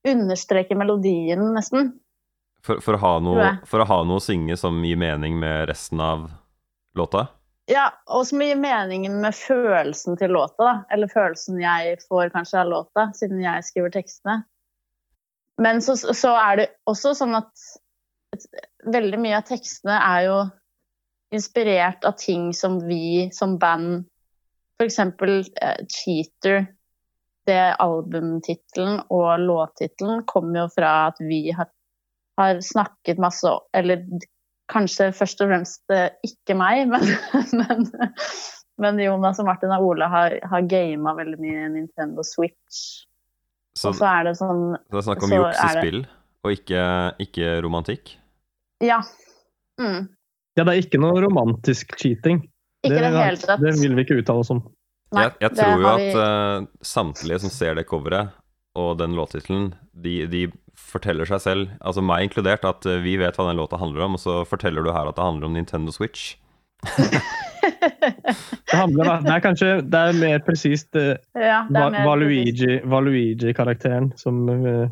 understreke 0.08 0.76
melodien, 0.80 1.44
nesten. 1.54 1.92
For, 2.64 2.80
for, 2.80 2.96
å 2.96 3.04
ha 3.04 3.14
noe, 3.20 3.52
for 3.68 3.84
å 3.84 3.86
ha 3.92 4.00
noe 4.08 4.18
å 4.22 4.24
synge 4.24 4.56
som 4.58 4.80
gir 4.84 4.98
mening 4.98 5.36
med 5.40 5.68
resten 5.70 6.00
av 6.04 6.30
låta. 6.96 7.28
Ja, 7.68 7.90
og 8.08 8.24
som 8.30 8.40
gir 8.40 8.56
meningen 8.56 9.18
med 9.20 9.36
følelsen 9.36 10.16
til 10.20 10.32
låta, 10.32 10.64
da. 10.64 10.76
Eller 10.94 11.12
følelsen 11.12 11.60
jeg 11.60 11.98
får 12.08 12.32
kanskje 12.36 12.62
av 12.62 12.70
låta, 12.72 13.10
siden 13.18 13.42
jeg 13.44 13.66
skriver 13.68 13.92
tekstene. 13.98 14.38
Men 15.60 15.82
så, 15.84 15.98
så 15.98 16.32
er 16.38 16.62
det 16.62 16.68
også 16.88 17.12
sånn 17.18 17.36
at 17.36 17.68
veldig 18.88 19.20
mye 19.20 19.40
av 19.40 19.48
tekstene 19.50 19.98
er 19.98 20.22
jo 20.28 20.38
inspirert 21.36 22.06
av 22.08 22.16
ting 22.22 22.54
som 22.56 22.80
vi 22.88 23.28
som 23.36 23.58
band 23.60 24.06
For 24.78 24.86
eksempel 24.86 25.40
eh, 25.62 25.80
'Cheater'. 25.90 26.68
Det 27.48 27.76
albumtittelen 27.80 29.00
og 29.10 29.40
låttittelen 29.40 30.26
kommer 30.28 30.60
jo 30.60 30.68
fra 30.76 30.92
at 31.08 31.22
vi 31.24 31.50
har, 31.56 31.70
har 32.38 32.60
snakket 32.62 33.22
masse 33.24 33.54
Eller 33.74 34.04
kanskje 34.72 35.12
først 35.16 35.42
og 35.44 35.52
fremst 35.52 35.94
eh, 35.96 36.10
ikke 36.28 36.56
meg, 36.60 36.88
men, 36.92 37.06
men, 37.60 37.88
men 38.82 39.02
Jonas 39.02 39.40
og 39.42 39.48
Martin 39.50 39.74
og 39.76 39.86
Ole 39.92 40.10
har, 40.12 40.38
har 40.44 40.68
gama 40.70 41.16
veldig 41.18 41.40
mye 41.42 41.70
Nintendo 41.76 42.26
Switch. 42.28 43.06
Så, 43.78 43.92
Og 43.92 44.00
så 44.00 44.08
er 44.10 44.30
det 44.30 44.38
sånn 44.40 44.64
så 44.74 44.94
det 44.94 45.02
er 45.02 45.06
snakk 45.06 45.26
om 45.28 45.36
juksespill, 45.36 46.00
og 46.46 46.54
ikke, 46.56 46.84
ikke 47.22 47.58
romantikk. 47.66 48.16
Ja. 48.84 49.04
Mm. 49.82 50.08
Ja, 50.58 50.64
det 50.66 50.72
er 50.72 50.82
ikke 50.82 51.02
noe 51.02 51.22
romantisk 51.22 51.94
cheating. 52.00 52.42
Ikke 52.86 52.98
det 52.98 53.12
det, 53.14 53.22
hele 53.22 53.42
tatt. 53.42 53.62
det 53.62 53.76
vil 53.78 53.94
vi 53.98 54.06
ikke 54.06 54.18
uttale 54.24 54.42
oss 54.42 54.52
om. 54.54 54.64
Nei, 55.16 55.28
jeg 55.28 55.36
jeg 55.46 55.56
tror 55.60 55.84
jo 55.84 55.90
at 55.92 56.02
vi- 56.02 56.16
uh, 56.18 56.68
samtlige 56.84 57.40
som 57.46 57.54
ser 57.54 57.78
det 57.78 57.86
coveret 57.88 58.34
og 58.78 58.98
den 59.00 59.16
låttittelen, 59.18 59.72
de, 59.94 60.16
de 60.30 60.42
forteller 60.78 61.28
seg 61.30 61.42
selv, 61.44 61.72
altså 61.82 62.04
meg 62.06 62.28
inkludert, 62.28 62.66
at 62.68 62.86
eh, 62.88 63.02
vi 63.04 63.18
vet 63.20 63.38
hva 63.38 63.48
den 63.50 63.60
låta 63.60 63.80
handler 63.82 64.06
om, 64.08 64.18
og 64.18 64.22
så 64.24 64.42
forteller 64.48 64.86
du 64.86 64.92
her 64.94 65.10
at 65.10 65.18
det 65.18 65.26
handler 65.26 65.50
om 65.50 65.58
Nintendo 65.58 65.92
Switch. 65.96 66.36
Det, 68.68 68.76
handler, 68.78 69.10
det 69.26 69.34
er 69.34 69.42
kanskje 69.44 69.70
det 69.90 70.00
er 70.00 70.18
mer 70.20 70.44
presist 70.46 70.96
eh, 71.00 71.16
ja, 71.42 71.64
er 71.74 72.06
Valuigi-karakteren 72.88 74.12
som, 74.20 74.44
uh, 74.50 74.86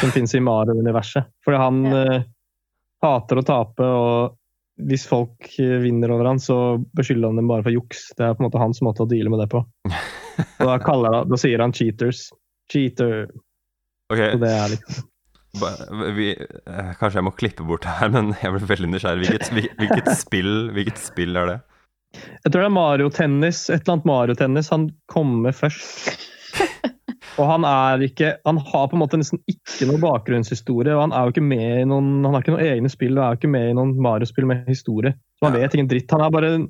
som 0.00 0.12
finnes 0.14 0.34
i 0.36 0.42
Mario-universet. 0.44 1.30
Fordi 1.46 1.60
han 1.62 1.80
Ja. 1.86 2.02
eh, 2.16 2.28
hater 3.00 3.40
å 3.40 3.46
tape, 3.46 3.86
og 3.86 4.36
hvis 4.90 5.06
folk 5.08 5.46
eh, 5.62 5.78
vinner 5.80 6.12
over 6.12 6.28
han, 6.28 6.40
så 6.42 6.78
beskylder 6.96 7.30
han 7.30 7.40
dem 7.40 7.48
bare 7.48 7.64
for 7.64 7.72
juks. 7.74 8.10
Det 8.16 8.26
er 8.26 8.34
på 8.34 8.42
en 8.44 8.50
måte 8.50 8.60
hans 8.60 8.82
måte 8.84 9.06
å 9.06 9.08
deale 9.08 9.32
med 9.32 9.40
det 9.44 9.48
på. 9.54 9.62
Og 9.62 10.66
da, 10.66 10.76
han, 10.76 11.30
da 11.30 11.38
sier 11.40 11.62
han 11.62 11.72
cheaters. 11.76 12.26
Cheater. 12.70 13.28
Ok, 14.10 14.18
Så 14.18 14.40
det 14.42 14.50
er 14.50 14.72
liksom 14.74 15.06
vi, 16.14 16.28
eh, 16.30 16.90
Kanskje 17.00 17.18
jeg 17.18 17.26
må 17.26 17.32
klippe 17.34 17.64
bort 17.66 17.82
det 17.82 17.94
her, 17.98 18.10
men 18.14 18.32
jeg 18.38 18.52
ble 18.54 18.68
veldig 18.70 18.90
nysgjerrig. 18.92 19.26
Hvilket, 19.26 19.74
hvilket, 19.80 20.10
spill, 20.20 20.52
hvilket 20.76 21.00
spill 21.02 21.34
er 21.40 21.46
det? 21.50 21.56
Jeg 22.44 22.52
tror 22.52 22.62
det 22.62 22.68
er 22.68 22.74
Mario 22.76 23.08
Tennis. 23.14 23.64
Et 23.70 23.80
eller 23.80 23.96
annet 23.96 24.06
Mario 24.10 24.36
Tennis. 24.38 24.70
Han 24.70 24.88
kommer 25.10 25.54
først. 25.54 26.28
Og 27.40 27.46
han 27.46 27.64
er 27.64 28.02
ikke 28.04 28.32
Han 28.44 28.58
har 28.58 28.88
på 28.90 28.96
en 28.98 29.02
måte 29.04 29.18
nesten 29.20 29.40
ikke 29.48 29.86
noe 29.88 30.00
bakgrunnshistorie. 30.02 30.94
og 30.94 31.02
Han 31.06 31.14
er 31.16 31.26
jo 31.28 31.34
ikke 31.34 31.44
med 31.46 31.66
i 31.82 31.86
noen 31.88 32.08
Han 32.26 32.34
har 32.34 32.42
ikke 32.44 32.54
noen 32.56 32.66
egne 32.66 32.90
spill 32.92 33.14
og 33.18 33.22
er 33.24 33.34
jo 33.36 33.40
ikke 33.40 33.52
med 33.54 33.68
i 33.70 33.76
noen 33.78 33.92
Mario-spill 34.02 34.48
med 34.50 34.66
historie. 34.70 35.14
Så 35.38 35.46
han 35.48 35.54
Ja. 35.58 35.64
vet 35.64 35.74
ingen 35.78 35.88
dritt. 35.90 36.10
Han 36.14 36.22
er 36.26 36.30
bare 36.34 36.50
den 36.56 36.68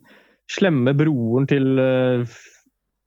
slemme 0.51 0.93
broren 0.99 1.47
til 1.51 1.79
eh, 1.79 2.25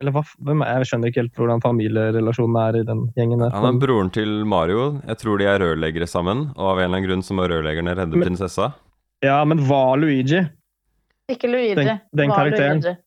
Eller 0.01 0.11
hva 0.15 0.23
hvem 0.43 0.63
er, 0.65 0.81
Jeg 0.81 0.89
skjønner 0.89 1.11
ikke 1.11 1.21
helt 1.21 1.37
hvordan 1.39 1.61
familierelasjonen 1.63 2.57
er 2.63 2.79
i 2.79 2.83
den 2.87 3.05
gjengen 3.17 3.43
der. 3.43 3.53
Han 3.55 3.69
er 3.69 3.79
broren 3.83 4.09
til 4.13 4.31
Mario. 4.49 4.87
Jeg 5.07 5.17
tror 5.21 5.39
de 5.39 5.47
er 5.47 5.61
rørleggere 5.63 6.07
sammen, 6.09 6.49
og 6.57 6.73
av 6.73 6.79
en 6.81 6.85
eller 6.89 6.97
annen 6.97 7.07
grunn 7.07 7.23
så 7.23 7.37
må 7.37 7.47
rørleggerne 7.47 7.95
redde 7.95 8.17
Men- 8.17 8.27
prinsessa. 8.27 8.73
Ja, 9.23 9.43
men 9.45 9.61
var 9.67 9.95
Luigi? 9.97 10.41
Ikke 11.31 11.47
Luigi. 11.47 11.75
Den- 11.75 11.99
den 12.13 12.29
Var 12.29 12.37
karakteren. 12.37 12.81
Luigi. 12.83 12.97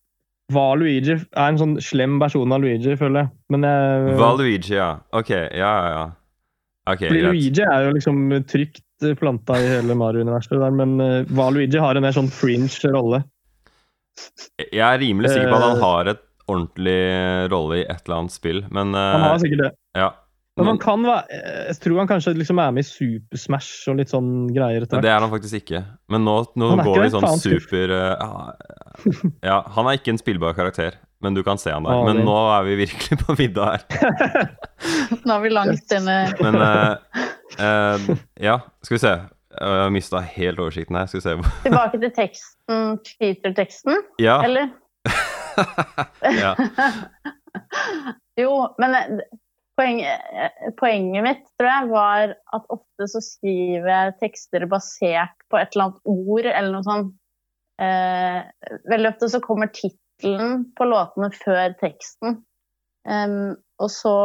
Var 0.49 0.77
Luigi 0.79 1.11
er 1.11 1.47
en 1.49 1.57
sånn 1.59 1.75
slem 1.83 2.19
versjon 2.19 2.51
av 2.55 2.61
Luigi, 2.61 2.95
føler 2.95 3.25
jeg. 3.25 3.29
Men 3.51 3.61
jeg 3.67 4.17
Valuigi, 4.17 4.75
ja. 4.75 4.99
Ok, 5.13 5.29
ja, 5.29 5.49
ja, 5.51 5.89
ja. 5.91 6.11
Okay, 6.87 7.09
Fordi. 7.09 7.21
Luigi 7.21 7.61
er 7.61 7.83
jo 7.83 7.91
liksom 7.97 8.29
trygt 8.47 8.81
planta 9.19 9.57
i 9.59 9.67
hele 9.67 9.93
Mario-universet, 9.93 10.57
der, 10.57 10.71
men 10.71 11.01
uh, 11.01 11.23
Valuigi 11.25 11.77
har 11.77 11.97
en 11.97 12.01
mer 12.01 12.15
sånn 12.15 12.31
fringe 12.31 12.93
rolle. 12.93 13.23
Jeg 14.71 14.79
er 14.81 14.97
rimelig 15.03 15.29
sikker 15.35 15.51
på 15.51 15.57
at 15.59 15.67
han 15.67 15.81
har 15.83 16.07
et 16.15 16.21
ordentlig 16.47 16.99
rolle 17.51 17.81
i 17.81 17.85
et 17.87 18.01
eller 18.07 18.21
annet 18.21 18.33
spill, 18.35 18.63
men 18.71 18.95
eh, 18.95 19.11
Han 19.17 19.27
har 19.31 19.43
sikkert 19.43 19.65
det. 19.67 19.73
ja. 19.99 20.13
Men 20.57 20.65
man 20.71 20.79
kan 20.81 21.03
være, 21.05 21.37
jeg 21.69 21.75
tror 21.83 21.99
han 22.01 22.07
kanskje 22.09 22.31
liksom 22.33 22.57
er 22.57 22.71
med 22.73 22.81
i 22.81 22.87
Super 22.87 23.37
Smash 23.37 23.83
og 23.91 23.99
litt 23.99 24.09
sånn 24.09 24.47
greier. 24.49 24.81
etter 24.87 25.03
det 25.05 25.11
er 25.13 25.21
han 25.21 25.29
faktisk 25.29 25.59
ikke. 25.59 25.83
Men 26.09 26.23
nå, 26.25 26.33
nå 26.57 26.69
Han 26.71 26.81
går 26.87 27.03
det? 27.03 27.11
sånn 27.13 27.27
super 27.43 27.93
eh, 27.93 28.15
ja, 28.17 28.55
ja, 29.45 29.57
han 29.75 29.85
er 29.91 29.99
ikke 29.99 30.15
en 30.15 30.17
spillbar 30.17 30.55
karakter, 30.57 30.97
men 31.21 31.37
du 31.37 31.43
kan 31.45 31.61
se 31.61 31.69
han 31.75 31.85
der. 31.85 31.93
Ah, 31.93 32.07
Men 32.09 32.23
nå 32.25 32.33
er 32.55 32.65
vi 32.65 32.79
virkelig 32.81 33.19
på 33.21 33.35
vidda 33.37 33.67
her. 33.75 34.49
Nå 35.27 35.35
er 35.37 35.45
vi 35.45 35.53
langt 35.53 35.93
inne. 35.93 36.17
Men 36.41 36.57
uh, 36.57 37.21
uh, 37.61 38.09
ja, 38.41 38.57
skal 38.81 38.97
vi 38.97 39.03
se. 39.05 39.13
Jeg 39.57 39.77
har 39.83 39.93
mista 39.93 40.19
helt 40.25 40.59
oversikten 40.61 40.97
her. 40.97 41.05
Skal 41.09 41.21
vi 41.21 41.25
se. 41.29 41.53
Tilbake 41.69 42.01
til 42.01 42.11
teksten, 42.17 42.97
cheater-teksten, 43.05 44.01
Ja. 44.25 44.39
eller? 44.45 44.73
Jo, 48.37 48.75
men 48.77 48.95
eh, 48.95 49.21
poenget, 49.77 50.21
eh, 50.33 50.73
poenget 50.77 51.23
mitt 51.25 51.45
tror 51.57 51.69
jeg 51.71 51.91
var 51.91 52.33
at 52.53 52.73
ofte 52.73 53.07
så 53.09 53.21
skriver 53.23 53.89
jeg 53.89 54.17
tekster 54.21 54.67
basert 54.69 55.37
på 55.49 55.57
et 55.57 55.73
eller 55.73 55.87
annet 55.87 56.11
ord 56.13 56.49
eller 56.51 56.75
noe 56.75 56.85
sånt. 56.85 57.15
Eh, 57.81 58.39
veldig 58.89 59.09
ofte 59.13 59.29
så 59.33 59.39
kommer 59.41 59.73
tittelen 59.73 60.67
på 60.77 60.83
låtene 60.89 61.31
før 61.33 61.73
teksten. 61.81 62.43
Um, 63.07 63.55
og 63.79 63.89
så 63.93 64.17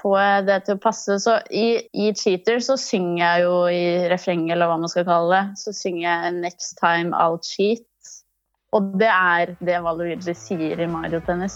får 0.00 0.16
jeg 0.22 0.46
det 0.46 0.58
til 0.66 0.78
å 0.78 0.82
passe. 0.82 1.18
Så 1.22 1.36
i, 1.50 1.66
i 1.92 2.10
Cheater 2.16 2.62
så 2.64 2.78
synger 2.80 3.20
jeg 3.20 3.44
jo 3.44 3.56
i 3.72 3.82
refrenget, 4.10 4.54
eller 4.54 4.70
hva 4.70 4.78
man 4.80 4.92
skal 4.92 5.06
kalle 5.08 5.34
det, 5.34 5.60
så 5.62 5.74
synger 5.76 6.04
jeg 6.06 6.38
'Next 6.38 6.78
time 6.80 7.18
I'll 7.18 7.40
cheat'. 7.42 7.86
Og 8.76 8.90
det 9.00 9.08
er 9.08 9.54
det 9.64 9.78
Valuigi 9.80 10.34
sier 10.36 10.80
i 10.84 10.86
Mario 10.92 11.22
Tennis. 11.24 11.54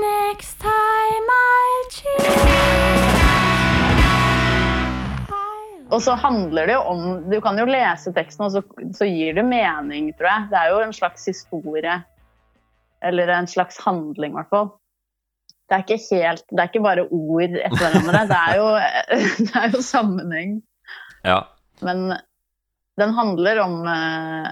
Next 0.00 0.56
time 0.64 1.36
cheat. 1.92 3.12
Og 5.92 6.00
så 6.00 6.14
handler 6.16 6.66
det 6.66 6.78
jo 6.78 6.82
om 6.88 7.02
Du 7.28 7.36
kan 7.44 7.58
jo 7.60 7.68
lese 7.68 8.12
teksten, 8.16 8.46
og 8.46 8.54
så, 8.56 8.62
så 8.96 9.04
gir 9.04 9.36
det 9.36 9.44
mening, 9.44 10.14
tror 10.16 10.30
jeg. 10.30 10.48
Det 10.48 10.62
er 10.62 10.72
jo 10.72 10.80
en 10.86 10.96
slags 10.96 11.28
historie. 11.28 11.98
Eller 13.04 13.28
en 13.36 13.46
slags 13.50 13.76
handling, 13.84 14.32
i 14.32 14.40
hvert 14.40 14.48
fall. 14.48 14.72
Det 15.72 15.78
er 15.78 15.84
ikke 15.86 16.18
helt 16.20 16.42
Det 16.50 16.58
er 16.60 16.68
ikke 16.68 16.82
bare 16.84 17.06
ord 17.08 17.54
etter 17.56 17.78
hverandre. 17.80 18.24
Det 18.28 18.40
er 18.40 18.58
jo, 18.58 18.66
det 19.46 19.54
er 19.56 19.70
jo 19.72 19.84
sammenheng. 19.86 20.58
ja. 21.24 21.40
Men 21.82 22.12
den 23.00 23.14
handler 23.16 23.58
om 23.62 23.80
eh, 23.88 24.50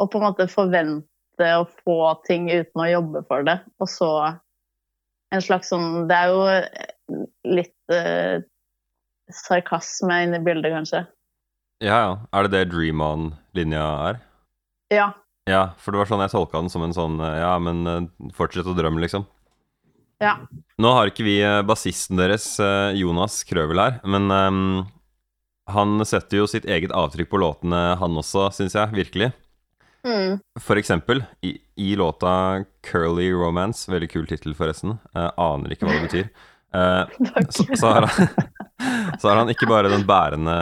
å 0.00 0.06
på 0.10 0.18
en 0.18 0.24
måte 0.24 0.46
forvente 0.50 1.50
å 1.58 1.66
få 1.84 1.98
ting 2.26 2.48
uten 2.48 2.80
å 2.80 2.88
jobbe 2.88 3.22
for 3.28 3.44
det. 3.46 3.58
Og 3.78 3.90
så 3.92 4.08
en 5.34 5.44
slags 5.44 5.70
sånn 5.70 6.08
Det 6.08 6.16
er 6.16 6.32
jo 6.32 7.20
litt 7.60 7.94
eh, 7.94 8.40
sarkasme 9.44 10.22
inne 10.24 10.40
i 10.40 10.46
bildet, 10.46 10.72
kanskje. 10.72 11.04
ja, 11.84 11.98
ja. 12.00 12.16
Er 12.32 12.48
det 12.48 12.56
det 12.56 12.72
Dream 12.72 13.04
On-linja 13.04 13.84
er? 14.08 14.24
Ja. 14.94 15.12
Ja, 15.50 15.74
for 15.76 15.92
det 15.92 16.00
var 16.00 16.08
sånn 16.08 16.24
jeg 16.24 16.32
tolka 16.32 16.60
den 16.62 16.72
som 16.72 16.84
en 16.86 16.96
sånn 16.96 17.18
eh, 17.20 17.38
Ja, 17.42 17.54
men 17.60 17.84
eh, 17.86 18.08
fortsett 18.36 18.68
å 18.70 18.76
drømme, 18.76 19.02
liksom. 19.04 19.28
Ja. 20.22 20.36
Nå 20.78 20.90
har 20.96 21.10
ikke 21.10 21.26
vi 21.26 21.38
eh, 21.42 21.62
bassisten 21.66 22.18
deres, 22.18 22.46
eh, 22.62 22.94
Jonas 22.98 23.42
Krøvel, 23.48 23.80
her, 23.80 24.00
men 24.06 24.30
um, 24.30 24.60
han 25.70 25.96
setter 26.06 26.42
jo 26.42 26.50
sitt 26.50 26.66
eget 26.68 26.94
avtrykk 26.94 27.30
på 27.32 27.40
låtene, 27.40 27.82
han 28.00 28.20
også, 28.20 28.50
syns 28.54 28.76
jeg. 28.76 28.92
Virkelig. 28.94 29.30
Mm. 30.04 30.40
For 30.60 30.76
eksempel 30.76 31.22
i, 31.40 31.56
i 31.80 31.94
låta 31.96 32.64
'Curly 32.84 33.30
Romance', 33.32 33.88
veldig 33.88 34.10
kul 34.12 34.26
tittel 34.28 34.56
forresten, 34.56 34.98
uh, 35.16 35.30
aner 35.40 35.72
ikke 35.72 35.88
hva 35.88 35.96
det 35.96 36.08
betyr, 36.10 36.28
uh, 36.76 37.48
så, 37.48 37.64
så, 37.72 37.86
har 37.94 38.08
han, 38.10 38.28
så 39.20 39.30
har 39.30 39.40
han 39.40 39.54
ikke 39.54 39.70
bare 39.70 39.92
den 39.92 40.04
bærende 40.04 40.58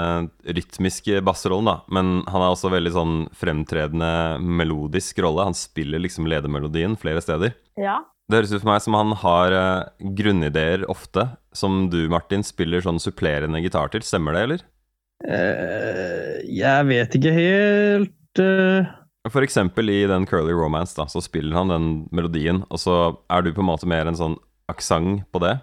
rytmiske 0.46 1.24
bassrollen, 1.26 1.72
da, 1.72 1.76
men 1.90 2.20
han 2.28 2.44
har 2.44 2.54
også 2.54 2.70
veldig 2.70 2.94
sånn 2.94 3.18
fremtredende 3.34 4.38
melodisk 4.38 5.18
rolle. 5.24 5.50
Han 5.50 5.58
spiller 5.58 6.04
liksom 6.04 6.30
ledermelodien 6.30 6.94
flere 7.00 7.24
steder. 7.24 7.56
ja. 7.80 8.02
Det 8.30 8.38
høres 8.38 8.52
ut 8.54 8.62
for 8.62 8.70
meg 8.70 8.82
som 8.84 8.96
han 8.96 9.14
har 9.22 9.54
eh, 9.56 10.10
grunnideer 10.18 10.86
ofte, 10.90 11.26
som 11.56 11.88
du, 11.92 12.04
Martin, 12.12 12.44
spiller 12.46 12.84
sånn 12.84 13.02
supplerende 13.02 13.60
gitar 13.64 13.92
til. 13.92 14.04
Stemmer 14.06 14.36
det, 14.36 14.44
eller? 14.46 14.64
Eh, 15.22 16.38
jeg 16.50 16.86
vet 16.88 17.12
ikke 17.14 17.30
helt 17.36 18.40
eh, 18.42 18.88
For 19.30 19.44
eksempel 19.46 19.90
i 19.92 20.00
den 20.10 20.26
Curly 20.26 20.54
Romance, 20.56 20.96
da, 20.98 21.06
så 21.10 21.22
spiller 21.22 21.60
han 21.60 21.70
den 21.70 21.90
melodien, 22.14 22.64
og 22.70 22.80
så 22.82 22.96
er 23.30 23.44
du 23.44 23.52
på 23.52 23.62
en 23.62 23.70
måte 23.70 23.90
mer 23.90 24.08
en 24.10 24.18
sånn 24.18 24.38
aksent 24.72 25.26
på 25.34 25.42
det. 25.42 25.58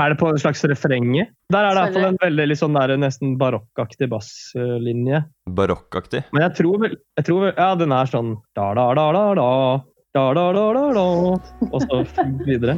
Er 0.00 0.12
det 0.12 0.20
på 0.20 0.30
en 0.30 0.38
slags 0.40 0.62
refrenge? 0.70 1.26
Der 1.52 1.66
er 1.66 1.74
det 1.74 1.80
i 1.80 1.82
hvert 1.82 1.96
fall 1.98 2.08
en 2.12 2.20
veldig 2.22 2.46
liksom, 2.52 2.76
der, 2.78 2.94
nesten 3.00 3.34
barokkaktig 3.40 4.08
basslinje. 4.08 5.24
Barokkaktig. 5.50 6.22
Men 6.32 6.46
jeg 6.46 6.56
tror 6.60 6.84
vel 6.84 6.94
jeg 7.18 7.26
tror 7.26 7.48
Ja, 7.50 7.72
den 7.76 7.92
er 7.92 8.08
sånn 8.08 8.36
da 8.56 8.70
da, 10.12 10.34
da, 10.34 10.52
da, 10.52 10.72
da, 10.74 10.80
da. 10.90 11.02
Og 11.70 11.82
så 11.84 11.98
videre. 12.42 12.72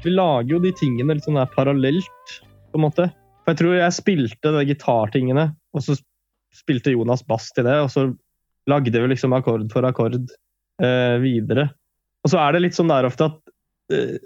Vi 0.00 0.12
lager 0.14 0.54
jo 0.54 0.62
de 0.64 0.72
tingene 0.72 1.18
liksom 1.18 1.36
der 1.36 1.52
parallelt, 1.52 2.32
på 2.72 2.80
en 2.80 2.86
måte. 2.86 3.10
For 3.44 3.52
jeg 3.52 3.60
tror 3.60 3.76
jeg 3.76 3.98
spilte 3.98 4.54
de 4.56 4.64
gitartingene, 4.72 5.50
og 5.76 5.84
så 5.84 5.98
spilte 6.56 6.96
Jonas 6.96 7.20
bass 7.28 7.52
til 7.52 7.68
det, 7.68 7.76
og 7.76 7.92
så 7.92 8.08
lagde 8.72 9.04
vi 9.04 9.12
liksom 9.12 9.36
akkord 9.36 9.68
for 9.68 9.84
akkord 9.84 10.16
eh, 10.16 11.16
videre. 11.20 11.68
Og 12.24 12.32
så 12.32 12.40
er 12.40 12.56
det 12.56 12.64
litt 12.64 12.80
sånn 12.80 12.88
der 12.88 13.12
ofte 13.12 13.28
at 13.28 13.52
eh, 13.92 14.16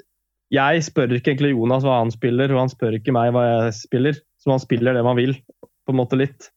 jeg 0.53 0.85
spør 0.87 1.15
ikke 1.17 1.33
egentlig 1.33 1.55
Jonas 1.55 1.87
hva 1.87 2.01
han 2.03 2.13
spiller, 2.13 2.53
og 2.53 2.65
han 2.65 2.73
spør 2.73 2.99
ikke 2.99 3.15
meg 3.17 3.33
hva 3.35 3.45
jeg 3.47 3.75
spiller. 3.79 4.21
Så 4.43 4.53
man 4.53 4.63
spiller 4.63 4.97
det 4.97 5.05
man 5.07 5.17
vil, 5.17 5.35
på 5.65 5.95
en 5.95 6.01
måte 6.01 6.19
litt. 6.21 6.51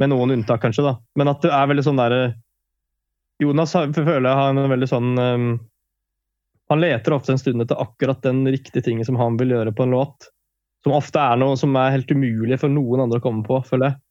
Med 0.00 0.10
noen 0.10 0.36
unntak, 0.36 0.62
kanskje, 0.62 0.86
da. 0.86 0.96
Men 1.18 1.30
at 1.30 1.42
det 1.44 1.52
er 1.54 1.70
veldig 1.70 1.84
sånn 1.86 2.00
derre 2.00 2.24
Jonas 3.42 3.74
har, 3.74 3.90
føler 3.94 4.28
jeg 4.28 4.38
har 4.38 4.52
en 4.52 4.70
veldig 4.70 4.86
sånn 4.86 5.18
um, 5.18 5.46
han 6.68 6.80
leter 6.80 7.12
ofte 7.12 7.32
en 7.32 7.38
stund 7.38 7.62
etter 7.62 7.80
akkurat 7.82 8.22
den 8.22 8.46
riktige 8.48 8.82
tingen 8.82 9.04
som 9.04 9.16
han 9.16 9.36
vil 9.36 9.52
gjøre 9.52 9.74
på 9.76 9.84
en 9.84 9.90
låt. 9.90 10.30
Som 10.84 10.96
ofte 10.96 11.20
er 11.20 11.38
noe 11.40 11.56
som 11.60 11.76
er 11.80 11.92
helt 11.94 12.10
umulig 12.10 12.58
for 12.60 12.72
noen 12.72 13.04
andre 13.04 13.20
å 13.20 13.24
komme 13.24 13.44
på, 13.46 13.60
føler 13.68 13.92
jeg. 13.92 14.00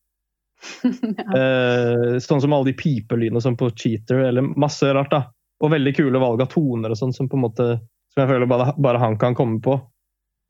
Eh, 1.33 2.19
sånn 2.23 2.39
som 2.39 2.53
alle 2.55 2.69
de 2.69 2.75
pipelydene 2.77 3.41
som 3.43 3.55
på 3.59 3.67
Cheater, 3.75 4.21
eller 4.29 4.45
masse 4.45 4.87
rart, 4.95 5.11
da. 5.11 5.25
Og 5.63 5.71
veldig 5.73 5.91
kule 5.97 6.21
valg 6.21 6.43
av 6.43 6.51
toner 6.51 6.93
og 6.93 6.99
sånn, 6.99 7.11
som 7.15 7.27
på 7.29 7.35
en 7.39 7.43
måte 7.43 7.65
som 8.13 8.23
jeg 8.23 8.29
føler 8.29 8.49
bare, 8.49 8.73
bare 8.77 9.01
han 9.01 9.17
kan 9.21 9.35
komme 9.37 9.59
på. 9.63 9.79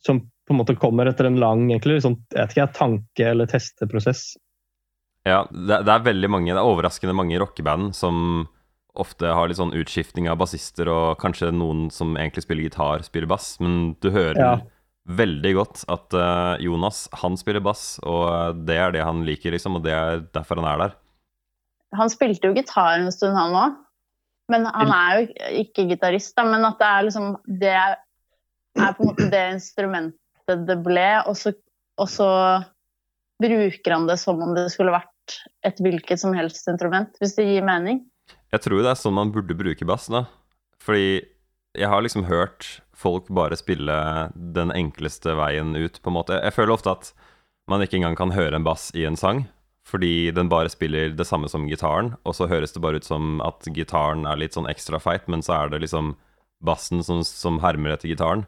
Som 0.04 0.26
på 0.44 0.52
en 0.52 0.60
måte 0.60 0.76
kommer 0.76 1.08
etter 1.08 1.30
en 1.30 1.40
lang 1.40 1.70
egentlig, 1.72 2.02
sånn, 2.04 2.18
jeg 2.34 2.42
vet 2.42 2.58
ikke, 2.58 2.72
tanke- 2.76 3.30
eller 3.32 3.48
testeprosess. 3.48 4.34
Ja, 5.24 5.46
det, 5.48 5.78
det 5.88 5.94
er 5.94 6.04
veldig 6.04 6.30
mange, 6.34 6.52
det 6.52 6.60
er 6.60 6.68
overraskende 6.68 7.16
mange 7.16 7.40
rockeband 7.40 7.94
som 7.96 8.50
ofte 9.00 9.32
har 9.32 9.48
litt 9.48 9.58
sånn 9.58 9.72
utskiftning 9.74 10.28
av 10.30 10.42
bassister, 10.42 10.92
og 10.92 11.16
kanskje 11.22 11.54
noen 11.56 11.88
som 11.96 12.12
egentlig 12.20 12.44
spiller 12.44 12.68
gitar, 12.68 13.06
spiller 13.08 13.32
bass, 13.32 13.56
men 13.64 13.96
du 14.04 14.10
hører 14.14 14.42
Ja. 14.42 14.52
veldig 15.08 15.54
godt 15.56 15.86
at 15.96 16.14
uh, 16.14 16.60
Jonas, 16.62 17.08
han 17.24 17.40
spiller 17.40 17.64
bass, 17.64 17.96
og 18.04 18.60
det 18.68 18.76
er 18.78 18.92
det 18.94 19.08
han 19.08 19.24
liker, 19.26 19.56
liksom, 19.56 19.80
og 19.80 19.88
det 19.88 19.96
er 19.96 20.28
derfor 20.36 20.60
han 20.62 20.68
er 20.74 20.84
der. 20.84 20.94
Han 21.96 22.12
spilte 22.12 22.52
jo 22.52 22.58
gitar 22.60 23.00
en 23.00 23.12
stund, 23.16 23.38
han 23.38 23.56
òg. 23.58 23.80
Men 24.52 24.68
han 24.68 24.92
er 24.92 25.20
jo 25.20 25.52
ikke 25.64 25.88
gitarist, 25.92 26.34
da. 26.38 26.46
Men 26.48 26.66
at 26.68 26.80
det 26.82 26.90
er 26.90 27.08
liksom 27.08 27.30
Det 27.48 27.74
er 27.74 28.96
på 28.98 29.06
en 29.06 29.12
måte 29.12 29.30
det 29.32 29.44
instrumentet 29.54 30.66
det 30.68 30.76
ble, 30.84 31.08
og 31.30 31.38
så, 31.40 31.54
og 32.02 32.10
så 32.12 32.30
bruker 33.42 33.94
han 33.96 34.08
det 34.10 34.18
som 34.20 34.42
om 34.44 34.56
det 34.56 34.66
skulle 34.74 34.94
vært 34.96 35.38
et 35.64 35.78
hvilket 35.80 36.20
som 36.20 36.34
helst 36.36 36.68
instrument, 36.68 37.14
hvis 37.22 37.38
det 37.38 37.46
gir 37.48 37.64
mening. 37.66 38.02
Jeg 38.52 38.66
tror 38.66 38.84
det 38.84 38.92
er 38.92 39.00
sånn 39.00 39.16
man 39.16 39.32
burde 39.34 39.56
bruke 39.58 39.88
bass, 39.88 40.10
da. 40.12 40.26
Fordi 40.84 41.22
jeg 41.74 41.90
har 41.90 42.04
liksom 42.04 42.28
hørt 42.28 42.68
folk 42.98 43.30
bare 43.34 43.58
spille 43.58 43.96
den 44.36 44.74
enkleste 44.76 45.34
veien 45.38 45.74
ut, 45.76 46.00
på 46.02 46.12
en 46.12 46.18
måte. 46.18 46.38
Jeg 46.44 46.56
føler 46.56 46.76
ofte 46.76 46.94
at 46.94 47.14
man 47.72 47.82
ikke 47.84 47.98
engang 48.02 48.18
kan 48.20 48.36
høre 48.36 48.60
en 48.60 48.68
bass 48.68 48.90
i 48.98 49.06
en 49.08 49.18
sang, 49.20 49.46
fordi 49.88 50.32
den 50.32 50.50
bare 50.52 50.72
spiller 50.72 51.12
det 51.14 51.28
samme 51.28 51.50
som 51.52 51.68
gitaren, 51.68 52.14
og 52.24 52.38
så 52.38 52.48
høres 52.48 52.74
det 52.76 52.82
bare 52.84 53.02
ut 53.02 53.08
som 53.08 53.42
at 53.44 53.68
gitaren 53.76 54.24
er 54.30 54.40
litt 54.40 54.56
sånn 54.56 54.70
ekstra 54.72 55.00
feit, 55.04 55.28
men 55.32 55.44
så 55.44 55.58
er 55.58 55.74
det 55.74 55.84
liksom 55.84 56.14
bassen 56.64 57.04
som, 57.04 57.24
som 57.28 57.60
hermer 57.64 57.96
etter 57.96 58.12
gitaren. 58.12 58.46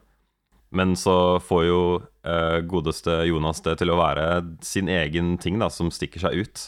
Men 0.76 0.96
så 1.00 1.40
får 1.44 1.66
jo 1.68 1.82
uh, 2.28 2.60
godeste 2.68 3.22
Jonas 3.30 3.62
det 3.64 3.78
til 3.80 3.92
å 3.92 4.00
være 4.00 4.26
sin 4.66 4.90
egen 4.92 5.36
ting, 5.40 5.60
da, 5.62 5.70
som 5.72 5.92
stikker 5.94 6.24
seg 6.24 6.42
ut. 6.46 6.66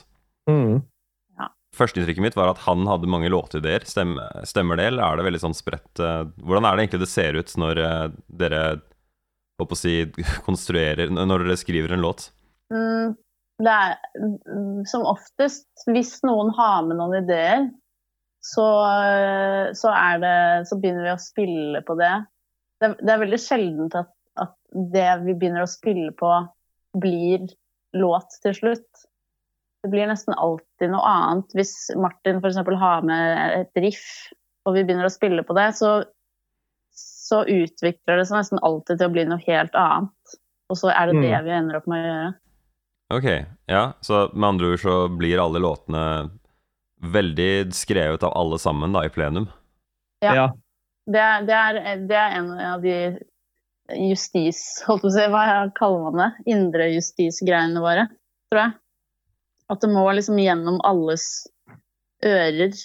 Mm. 0.52 0.84
Førsteinntrykket 1.78 2.24
mitt 2.24 2.38
var 2.38 2.54
at 2.54 2.64
han 2.66 2.88
hadde 2.90 3.10
mange 3.12 3.30
låtideer. 3.30 3.84
Stem, 3.86 4.16
stemmer 4.48 4.80
det, 4.80 4.90
eller 4.92 5.04
er 5.04 5.20
det 5.20 5.28
veldig 5.28 5.44
sånn 5.44 5.58
spredt 5.58 6.02
uh, 6.02 6.24
Hvordan 6.42 6.66
er 6.66 6.76
det 6.76 6.86
egentlig 6.86 7.04
det 7.04 7.12
ser 7.12 7.38
ut 7.38 7.54
når 7.60 7.82
uh, 7.84 8.08
dere 8.40 8.62
holdt 9.58 9.72
på 9.72 9.78
å 9.78 9.80
si, 9.80 9.96
konstruerer 10.48 11.12
Når 11.14 11.46
dere 11.46 11.60
skriver 11.60 11.96
en 11.96 12.06
låt? 12.06 12.30
Mm, 12.74 13.14
er 13.66 13.96
mm, 14.22 14.86
som 14.86 15.06
oftest, 15.10 15.68
hvis 15.90 16.20
noen 16.28 16.52
har 16.54 16.84
med 16.86 17.00
noen 17.00 17.24
ideer, 17.24 17.70
så, 18.44 18.66
så, 19.76 19.92
er 19.92 20.20
det, 20.22 20.36
så 20.70 20.78
begynner 20.78 21.08
vi 21.08 21.16
å 21.16 21.22
spille 21.22 21.82
på 21.88 21.98
det. 22.00 22.14
Det, 22.80 22.94
det 23.02 23.14
er 23.14 23.24
veldig 23.24 23.40
sjeldent 23.42 23.98
at, 23.98 24.12
at 24.40 24.54
det 24.94 25.10
vi 25.26 25.34
begynner 25.34 25.66
å 25.66 25.72
spille 25.72 26.14
på, 26.16 26.32
blir 26.98 27.48
låt 27.98 28.38
til 28.44 28.56
slutt. 28.56 29.08
Det 29.84 29.92
blir 29.94 30.10
nesten 30.10 30.38
alltid 30.38 30.94
noe 30.94 31.10
annet. 31.10 31.58
Hvis 31.58 31.74
Martin 31.98 32.40
f.eks. 32.42 32.62
har 32.62 33.06
med 33.08 33.64
et 33.64 33.84
riff, 33.88 34.08
og 34.68 34.78
vi 34.78 34.84
begynner 34.86 35.10
å 35.10 35.14
spille 35.14 35.44
på 35.48 35.56
det, 35.58 35.70
så, 35.80 36.02
så 36.94 37.44
utvikler 37.44 38.20
det 38.20 38.28
seg 38.30 38.42
nesten 38.42 38.62
alltid 38.62 39.00
til 39.00 39.10
å 39.10 39.16
bli 39.16 39.28
noe 39.30 39.44
helt 39.48 39.78
annet. 39.80 40.38
Og 40.68 40.80
så 40.80 40.92
er 40.92 41.10
det 41.10 41.22
det 41.24 41.32
Mm. 41.32 41.46
vi 41.46 41.56
ender 41.56 41.80
opp 41.80 41.88
med 41.88 42.04
å 42.04 42.08
gjøre. 42.08 42.34
Ok, 43.14 43.28
ja. 43.66 43.94
Så 44.02 44.32
med 44.34 44.50
andre 44.50 44.74
ord 44.74 44.82
så 44.82 44.96
blir 45.08 45.40
alle 45.40 45.62
låtene 45.64 46.04
veldig 47.02 47.74
skrevet 47.76 48.24
av 48.24 48.34
alle 48.38 48.60
sammen 48.60 48.96
da, 48.96 49.06
i 49.06 49.12
plenum. 49.14 49.48
Ja. 50.24 50.34
Ja. 50.36 50.48
Det 51.08 51.20
er, 51.24 51.46
det, 51.48 51.56
er, 51.56 52.02
det 52.10 52.18
er 52.20 52.34
en 52.36 52.50
av 52.60 52.82
de 52.84 52.96
justis... 53.96 54.60
Holdt 54.88 55.06
på 55.06 55.12
å 55.12 55.14
si, 55.16 55.28
hva 55.32 55.44
kaller 55.78 56.10
man 56.10 56.20
det? 56.20 56.52
Indre 56.52 56.90
justisgreiene 56.92 57.84
våre, 57.84 58.10
tror 58.52 58.64
jeg. 58.66 58.76
At 59.72 59.84
det 59.84 59.92
må 59.94 60.04
liksom 60.16 60.40
gjennom 60.42 60.82
alles 60.88 61.46
ører 62.26 62.76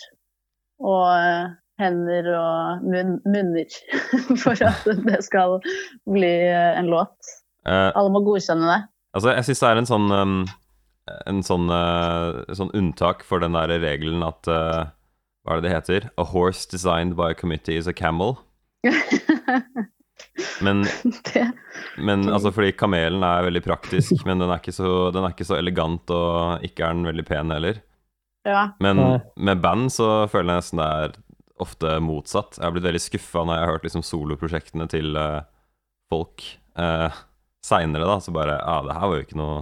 og 0.83 1.59
hender 1.83 2.29
og 2.37 2.87
munn, 2.87 3.17
munner 3.27 3.77
for 4.43 4.59
at 4.67 4.87
det 5.07 5.23
skal 5.27 5.59
bli 6.07 6.35
en 6.53 6.91
låt. 6.93 7.17
Eh, 7.67 7.91
Alle 7.91 8.11
må 8.13 8.23
godkjenne 8.27 8.71
det. 8.71 8.81
Altså, 9.13 9.33
jeg 9.37 9.47
syns 9.49 9.63
det 9.63 9.71
er 9.71 9.81
en 9.81 9.89
sånn 9.91 10.11
um, 10.13 10.43
En 11.27 11.41
sånn, 11.43 11.67
uh, 11.67 12.45
sånn 12.55 12.71
unntak 12.79 13.25
for 13.27 13.43
den 13.43 13.57
der 13.57 13.73
regelen 13.83 14.23
at 14.23 14.47
uh, 14.51 14.93
Hva 15.43 15.57
er 15.57 15.63
det 15.63 15.67
det 15.67 15.75
heter? 15.75 16.11
A 16.17 16.27
horse 16.31 16.69
designed 16.71 17.17
by 17.19 17.33
a 17.33 17.39
committee 17.39 17.77
is 17.77 17.91
a 17.91 17.97
camel. 17.97 18.39
Men, 20.63 20.85
men 21.99 22.29
altså 22.31 22.53
fordi 22.55 22.71
kamelen 22.79 23.25
er 23.27 23.43
veldig 23.49 23.63
praktisk, 23.65 24.23
men 24.25 24.41
den 24.41 24.53
er, 24.53 24.61
ikke 24.61 24.75
så, 24.75 25.11
den 25.13 25.27
er 25.27 25.35
ikke 25.35 25.47
så 25.49 25.57
elegant, 25.59 26.13
og 26.15 26.63
ikke 26.65 26.87
er 26.87 26.95
den 26.95 27.09
veldig 27.09 27.25
pen 27.27 27.53
heller. 27.53 27.81
ja. 28.47 28.63
Men 28.83 29.01
med 29.35 29.63
band 29.65 29.91
så 29.93 30.29
føler 30.31 30.55
jeg 30.55 30.63
nesten 30.63 30.81
det 30.81 30.89
er 31.03 31.17
ofte 31.63 31.97
motsatt. 32.03 32.59
Jeg 32.59 32.67
har 32.67 32.75
blitt 32.75 32.87
veldig 32.87 33.03
skuffa 33.03 33.45
når 33.45 33.57
jeg 33.59 33.65
har 33.65 33.73
hørt 33.75 33.87
liksom 33.87 34.07
soloprosjektene 34.07 34.89
til 34.93 35.19
uh, 35.19 35.43
folk 36.13 36.45
uh, 36.79 37.23
seinere, 37.67 38.09
da. 38.09 38.19
Så 38.23 38.35
bare 38.35 38.59
Ja, 38.59 38.81
det 38.87 38.97
her 38.99 39.11
var 39.11 39.19
jo 39.19 39.27
ikke 39.27 39.41
noe 39.41 39.61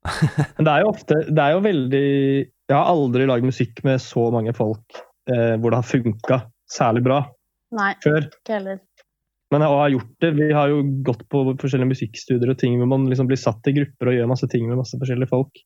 Men 0.56 0.64
det 0.64 0.72
er 0.72 0.84
jo 0.84 0.92
ofte 0.94 1.18
Det 1.28 1.42
er 1.44 1.52
jo 1.52 1.64
veldig 1.66 2.04
Jeg 2.40 2.76
har 2.76 2.88
aldri 2.88 3.26
lagd 3.28 3.44
musikk 3.44 3.82
med 3.84 4.00
så 4.00 4.30
mange 4.32 4.54
folk 4.56 5.00
eh, 5.28 5.56
hvor 5.60 5.72
det 5.72 5.80
har 5.82 5.90
funka 5.90 6.38
særlig 6.70 7.04
bra 7.04 7.18
Nei, 7.76 7.92
før. 8.02 8.24
ikke 8.26 8.54
heller. 8.56 8.78
Men 9.50 9.62
jeg 9.62 9.78
har 9.78 9.92
gjort 9.94 10.14
det. 10.22 10.30
Vi 10.38 10.46
har 10.54 10.70
jo 10.70 10.80
gått 11.06 11.20
på 11.30 11.42
forskjellige 11.58 11.90
musikkstudier 11.90 12.50
og 12.52 12.58
ting 12.58 12.76
hvor 12.78 12.88
man 12.90 13.08
liksom 13.10 13.28
blir 13.30 13.38
satt 13.38 13.66
i 13.70 13.74
grupper 13.76 14.10
og 14.10 14.16
gjør 14.16 14.30
masse 14.30 14.48
ting 14.50 14.66
med 14.66 14.78
masse 14.78 14.98
forskjellige 14.98 15.30
folk. 15.30 15.62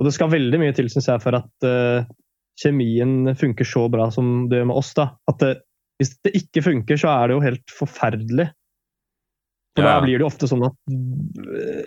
Og 0.00 0.08
det 0.08 0.14
skal 0.16 0.32
veldig 0.32 0.60
mye 0.60 0.74
til, 0.76 0.88
synes 0.92 1.08
jeg, 1.08 1.22
for 1.24 1.36
at 1.36 1.66
uh, 1.68 2.08
kjemien 2.60 3.32
funker 3.38 3.68
så 3.68 3.86
bra 3.92 4.08
som 4.14 4.48
det 4.50 4.60
gjør 4.60 4.68
med 4.72 4.80
oss. 4.80 4.92
da. 4.96 5.10
At 5.28 5.40
det, 5.44 5.52
hvis 6.00 6.14
det 6.24 6.34
ikke 6.40 6.64
funker, 6.68 7.00
så 7.00 7.12
er 7.12 7.28
det 7.28 7.36
jo 7.36 7.44
helt 7.44 7.76
forferdelig. 7.76 8.48
For 9.76 9.82
Ja. 9.86 9.94
da 9.98 10.04
blir 10.04 10.18
det 10.20 10.26
ofte 10.26 10.44
sånn 10.50 10.64
at 10.66 10.74
øh, 10.92 11.82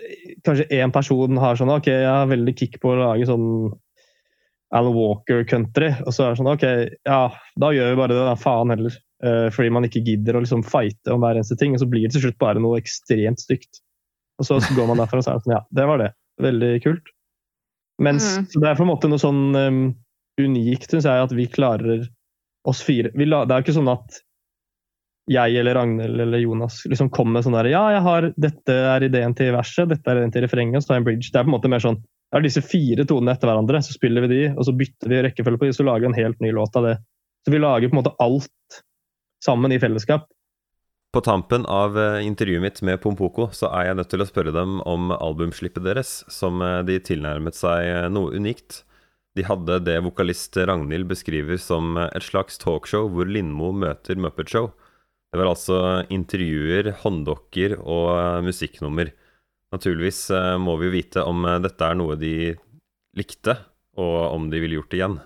kanskje 0.46 0.66
én 0.74 0.90
person 0.92 1.36
har 1.38 1.54
sånn 1.58 1.70
OK, 1.70 1.86
jeg 1.92 2.06
har 2.10 2.26
veldig 2.26 2.54
kick 2.58 2.80
på 2.82 2.90
å 2.90 2.98
lage 2.98 3.28
sånn 3.28 3.46
Alan 4.74 4.94
Walker-country. 4.96 5.92
Og 6.04 6.12
så 6.14 6.24
er 6.26 6.32
det 6.34 6.40
sånn 6.40 6.50
OK, 6.50 6.64
ja, 7.06 7.20
da 7.62 7.68
gjør 7.72 7.92
vi 7.92 7.98
bare 8.00 8.16
det, 8.16 8.24
da. 8.26 8.34
Faen 8.40 8.72
heller. 8.74 8.96
Eh, 9.24 9.46
fordi 9.54 9.70
man 9.72 9.86
ikke 9.86 10.02
gidder 10.04 10.36
å 10.36 10.42
liksom 10.42 10.64
fighte 10.66 11.14
om 11.14 11.22
hver 11.22 11.38
eneste 11.38 11.56
ting. 11.60 11.72
Og 11.76 11.80
så 11.84 11.88
blir 11.88 12.02
det 12.08 12.16
til 12.16 12.26
slutt 12.26 12.40
bare 12.42 12.60
noe 12.60 12.80
ekstremt 12.82 13.40
stygt. 13.44 13.78
Og 14.42 14.48
så 14.50 14.58
går 14.76 14.90
man 14.90 14.98
derfra 15.00 15.22
og 15.22 15.24
så 15.24 15.36
er 15.36 15.44
sånn 15.46 15.54
Ja, 15.54 15.62
det 15.78 15.86
var 15.88 16.02
det. 16.02 16.10
Veldig 16.42 16.72
kult. 16.84 17.06
Mens 18.02 18.26
Mm. 18.36 18.48
det 18.60 18.68
er 18.68 18.74
på 18.76 18.82
en 18.84 18.90
måte 18.90 19.08
noe 19.08 19.22
sånn 19.22 19.56
um, 19.56 19.94
unikt, 20.42 20.90
syns 20.90 21.06
jeg, 21.08 21.22
at 21.22 21.32
vi 21.32 21.46
klarer 21.48 22.02
oss 22.68 22.82
fire. 22.84 23.08
Vi 23.14 23.24
la, 23.24 23.44
det 23.46 23.54
er 23.54 23.62
jo 23.62 23.64
ikke 23.70 23.78
sånn 23.78 23.88
at 23.94 24.18
jeg 25.26 25.56
eller 25.58 25.74
Ragnhild 25.74 26.20
eller 26.22 26.38
Jonas 26.38 26.84
liksom 26.86 27.10
kommer 27.10 27.38
med 27.38 27.46
sånn 27.46 27.56
der 27.58 27.68
Ja, 27.72 27.82
jeg 27.96 28.02
har, 28.04 28.28
dette 28.38 28.76
er 28.92 29.06
ideen 29.08 29.34
til 29.38 29.50
verset, 29.56 29.90
dette 29.90 30.12
er 30.12 30.20
ideen 30.20 30.34
til 30.34 30.46
refrenget, 30.46 30.84
så 30.84 30.92
tar 30.92 30.98
jeg 30.98 31.02
en 31.02 31.08
bridge. 31.08 31.30
Det 31.32 31.40
er 31.40 31.46
på 31.46 31.50
en 31.50 31.56
måte 31.56 31.72
mer 31.72 31.82
sånn 31.82 31.98
Det 31.98 32.38
er 32.38 32.46
disse 32.46 32.62
fire 32.62 33.06
tonene 33.08 33.34
etter 33.34 33.50
hverandre, 33.50 33.82
så 33.82 33.94
spiller 33.94 34.26
vi 34.26 34.32
de, 34.32 34.40
og 34.54 34.66
så 34.66 34.74
bytter 34.74 35.12
vi 35.12 35.20
rekkefølge 35.26 35.60
på 35.62 35.68
de, 35.68 35.74
så 35.76 35.86
lager 35.86 36.06
vi 36.06 36.12
en 36.12 36.20
helt 36.20 36.40
ny 36.42 36.50
låt 36.54 36.78
av 36.78 36.88
det. 36.88 36.96
Så 37.46 37.54
vi 37.54 37.62
lager 37.62 37.90
på 37.90 37.94
en 37.94 38.02
måte 38.02 38.16
alt 38.22 38.80
sammen 39.44 39.74
i 39.74 39.78
fellesskap. 39.82 40.26
På 41.14 41.20
tampen 41.20 41.66
av 41.70 41.98
eh, 41.98 42.26
intervjuet 42.26 42.62
mitt 42.62 42.80
med 42.82 42.98
Pompoko 43.00 43.46
så 43.54 43.70
er 43.72 43.86
jeg 43.88 43.98
nødt 44.00 44.10
til 44.12 44.20
å 44.20 44.26
spørre 44.28 44.52
dem 44.52 44.80
om 44.84 45.14
albumslippet 45.14 45.86
deres, 45.86 46.18
som 46.28 46.60
eh, 46.60 46.82
de 46.84 46.98
tilnærmet 47.00 47.56
seg 47.56 47.86
eh, 47.88 48.08
noe 48.12 48.34
unikt. 48.34 48.82
De 49.38 49.46
hadde 49.46 49.78
det 49.86 50.00
vokalist 50.04 50.58
Ragnhild 50.58 51.08
beskriver 51.08 51.56
som 51.62 51.96
et 52.04 52.26
slags 52.26 52.58
talkshow 52.60 53.08
hvor 53.12 53.30
Lindmo 53.30 53.70
møter 53.72 54.18
Muppet 54.20 54.52
Show. 54.52 54.72
Det 55.32 55.40
var 55.40 55.50
altså 55.50 55.78
intervjuer, 56.14 56.92
hånddokker 57.02 57.74
og 57.82 58.10
eh, 58.16 58.42
musikknummer. 58.46 59.10
Naturligvis 59.74 60.20
eh, 60.30 60.54
må 60.62 60.76
vi 60.80 60.88
jo 60.88 60.94
vite 60.94 61.24
om 61.26 61.42
eh, 61.48 61.58
dette 61.64 61.88
er 61.90 61.98
noe 61.98 62.16
de 62.20 62.34
likte, 63.18 63.56
og 63.98 64.16
om 64.36 64.46
de 64.52 64.60
ville 64.62 64.78
gjort 64.78 64.92
det 64.92 65.00
igjen. 65.00 65.18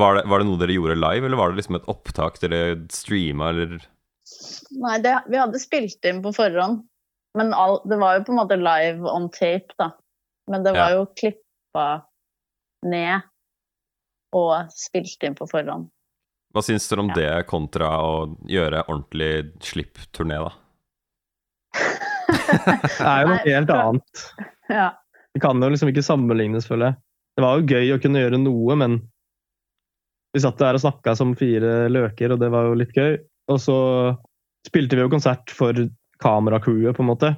Var 0.00 0.18
det, 0.18 0.24
var 0.30 0.40
det 0.42 0.48
noe 0.48 0.60
dere 0.60 0.74
gjorde 0.76 0.98
live, 0.98 1.26
eller 1.28 1.38
var 1.40 1.50
det 1.52 1.60
liksom 1.60 1.78
et 1.80 1.88
opptak 1.92 2.38
dere 2.42 2.60
streama, 2.92 3.50
eller 3.54 3.78
Nei, 4.78 4.98
det, 5.02 5.16
vi 5.26 5.38
hadde 5.40 5.58
spilt 5.58 6.06
inn 6.06 6.20
på 6.22 6.30
forhånd. 6.36 6.84
Men 7.38 7.50
all, 7.54 7.80
det 7.90 7.96
var 7.98 8.16
jo 8.18 8.26
på 8.28 8.32
en 8.34 8.38
måte 8.38 8.58
live 8.58 9.06
on 9.10 9.26
tape, 9.34 9.74
da. 9.78 9.90
Men 10.50 10.62
det 10.66 10.72
var 10.76 10.92
Ja. 10.92 11.00
jo 11.00 11.08
klippa 11.18 11.86
ned 12.86 13.26
og 14.34 14.70
spilt 14.74 15.26
inn 15.26 15.34
på 15.38 15.46
forhånd. 15.50 15.88
Hva 16.50 16.62
syns 16.66 16.88
dere 16.90 17.04
om 17.04 17.10
Ja. 17.12 17.14
det 17.20 17.46
kontra 17.50 17.88
å 18.02 18.14
gjøre 18.50 18.82
ordentlig 18.88 19.52
slipp-turné, 19.62 20.40
da? 20.42 20.50
Det 22.50 23.06
er 23.06 23.22
jo 23.22 23.28
noe 23.30 23.44
helt 23.44 23.70
annet. 23.74 24.24
Ja. 24.70 24.88
Det 25.34 25.42
kan 25.44 25.62
jo 25.62 25.68
liksom 25.70 25.90
ikke 25.92 26.02
sammenlignes, 26.02 26.66
føler 26.66 26.90
jeg. 26.90 26.98
Det 27.38 27.44
var 27.44 27.58
jo 27.60 27.68
gøy 27.70 27.92
å 27.94 28.00
kunne 28.02 28.22
gjøre 28.24 28.40
noe, 28.42 28.76
men 28.80 28.96
vi 30.34 30.42
satt 30.42 30.58
der 30.58 30.74
og 30.78 30.82
snakka 30.82 31.14
som 31.18 31.36
fire 31.38 31.86
løker, 31.90 32.34
og 32.34 32.40
det 32.42 32.50
var 32.52 32.66
jo 32.68 32.74
litt 32.78 32.94
gøy. 32.96 33.14
Og 33.50 33.60
så 33.62 33.76
spilte 34.66 34.98
vi 34.98 35.04
jo 35.04 35.12
konsert 35.12 35.50
for 35.54 35.74
kameracrewet, 36.22 36.96
på 36.98 37.04
en 37.04 37.10
måte. 37.12 37.30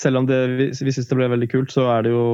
Selv 0.00 0.22
om 0.22 0.26
det, 0.28 0.38
vi, 0.56 0.70
vi 0.72 0.94
syns 0.94 1.08
det 1.10 1.18
ble 1.18 1.28
veldig 1.32 1.50
kult, 1.52 1.72
så 1.74 1.86
er 1.92 2.06
det 2.06 2.12
jo 2.14 2.24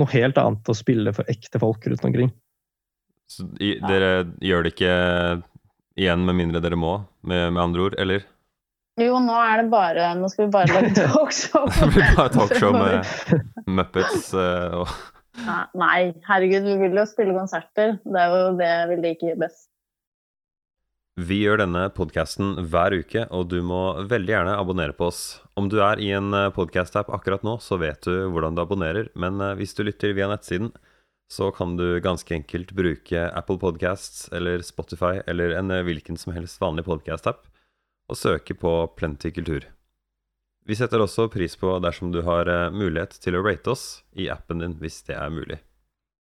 noe 0.00 0.10
helt 0.10 0.38
annet 0.40 0.70
å 0.70 0.74
spille 0.76 1.12
for 1.14 1.28
ekte 1.30 1.60
folk 1.62 1.86
rundt 1.86 2.04
omkring. 2.08 2.30
Så 3.30 3.46
i, 3.62 3.74
dere 3.80 4.26
gjør 4.44 4.66
det 4.66 4.74
ikke 4.74 4.94
igjen 5.98 6.24
med 6.26 6.38
mindre 6.38 6.62
dere 6.64 6.78
må, 6.78 6.98
med, 7.22 7.50
med 7.54 7.62
andre 7.62 7.88
ord, 7.88 7.98
eller? 8.00 8.26
Jo, 9.00 9.18
nå 9.18 9.34
er 9.42 9.58
det 9.58 9.70
bare 9.72 10.12
Nå 10.14 10.28
skal 10.30 10.46
vi 10.46 10.52
bare 10.54 10.70
lage 10.70 10.92
talkshow. 11.16 11.66
Det 11.66 11.90
blir 11.96 12.14
bare 12.14 12.30
talkshow 12.36 12.76
med 12.76 13.66
Muppets 13.66 14.30
eh, 14.38 14.78
og 14.78 14.92
Nei, 15.74 16.14
herregud, 16.28 16.62
vi 16.62 16.74
vil 16.78 17.00
jo 17.00 17.02
spille 17.10 17.32
konserter. 17.34 17.96
Det 18.06 18.20
er 18.22 18.30
jo 18.30 18.52
det 18.54 18.74
vi 18.92 18.98
liker 19.02 19.40
best. 19.40 19.64
Vi 21.18 21.40
gjør 21.40 21.64
denne 21.64 21.88
podkasten 21.94 22.52
hver 22.70 22.94
uke, 22.94 23.24
og 23.34 23.48
du 23.50 23.56
må 23.66 23.80
veldig 24.06 24.30
gjerne 24.30 24.54
abonnere 24.60 24.94
på 24.94 25.08
oss. 25.10 25.24
Om 25.58 25.66
du 25.70 25.80
er 25.82 25.98
i 26.02 26.12
en 26.14 26.30
podkast-app 26.54 27.10
akkurat 27.14 27.42
nå, 27.46 27.56
så 27.62 27.80
vet 27.82 28.06
du 28.06 28.28
hvordan 28.30 28.54
du 28.54 28.62
abonnerer, 28.62 29.10
men 29.18 29.42
eh, 29.42 29.56
hvis 29.58 29.74
du 29.74 29.82
lytter 29.88 30.14
via 30.14 30.30
nettsiden, 30.30 30.70
så 31.30 31.50
kan 31.50 31.76
du 31.76 32.00
ganske 32.00 32.34
enkelt 32.34 32.72
bruke 32.72 33.28
Apple 33.30 33.58
Podcasts 33.58 34.28
eller 34.32 34.62
Spotify 34.62 35.22
eller 35.26 35.56
en 35.58 35.70
eh, 35.70 35.84
hvilken 35.86 36.16
som 36.20 36.34
helst 36.36 36.60
vanlig 36.60 36.84
podkast-app 36.84 37.46
og 38.08 38.18
søke 38.18 38.54
på 38.54 38.74
Plenty 38.96 39.32
kultur. 39.32 39.66
Vi 40.64 40.76
setter 40.76 41.02
også 41.04 41.28
pris 41.32 41.56
på 41.60 41.76
dersom 41.84 42.12
du 42.12 42.22
har 42.24 42.48
eh, 42.48 42.72
mulighet 42.72 43.16
til 43.20 43.36
å 43.36 43.44
rate 43.44 43.72
oss 43.72 44.04
i 44.12 44.28
appen 44.32 44.62
din 44.62 44.76
hvis 44.80 45.02
det 45.08 45.16
er 45.16 45.32
mulig. 45.32 45.60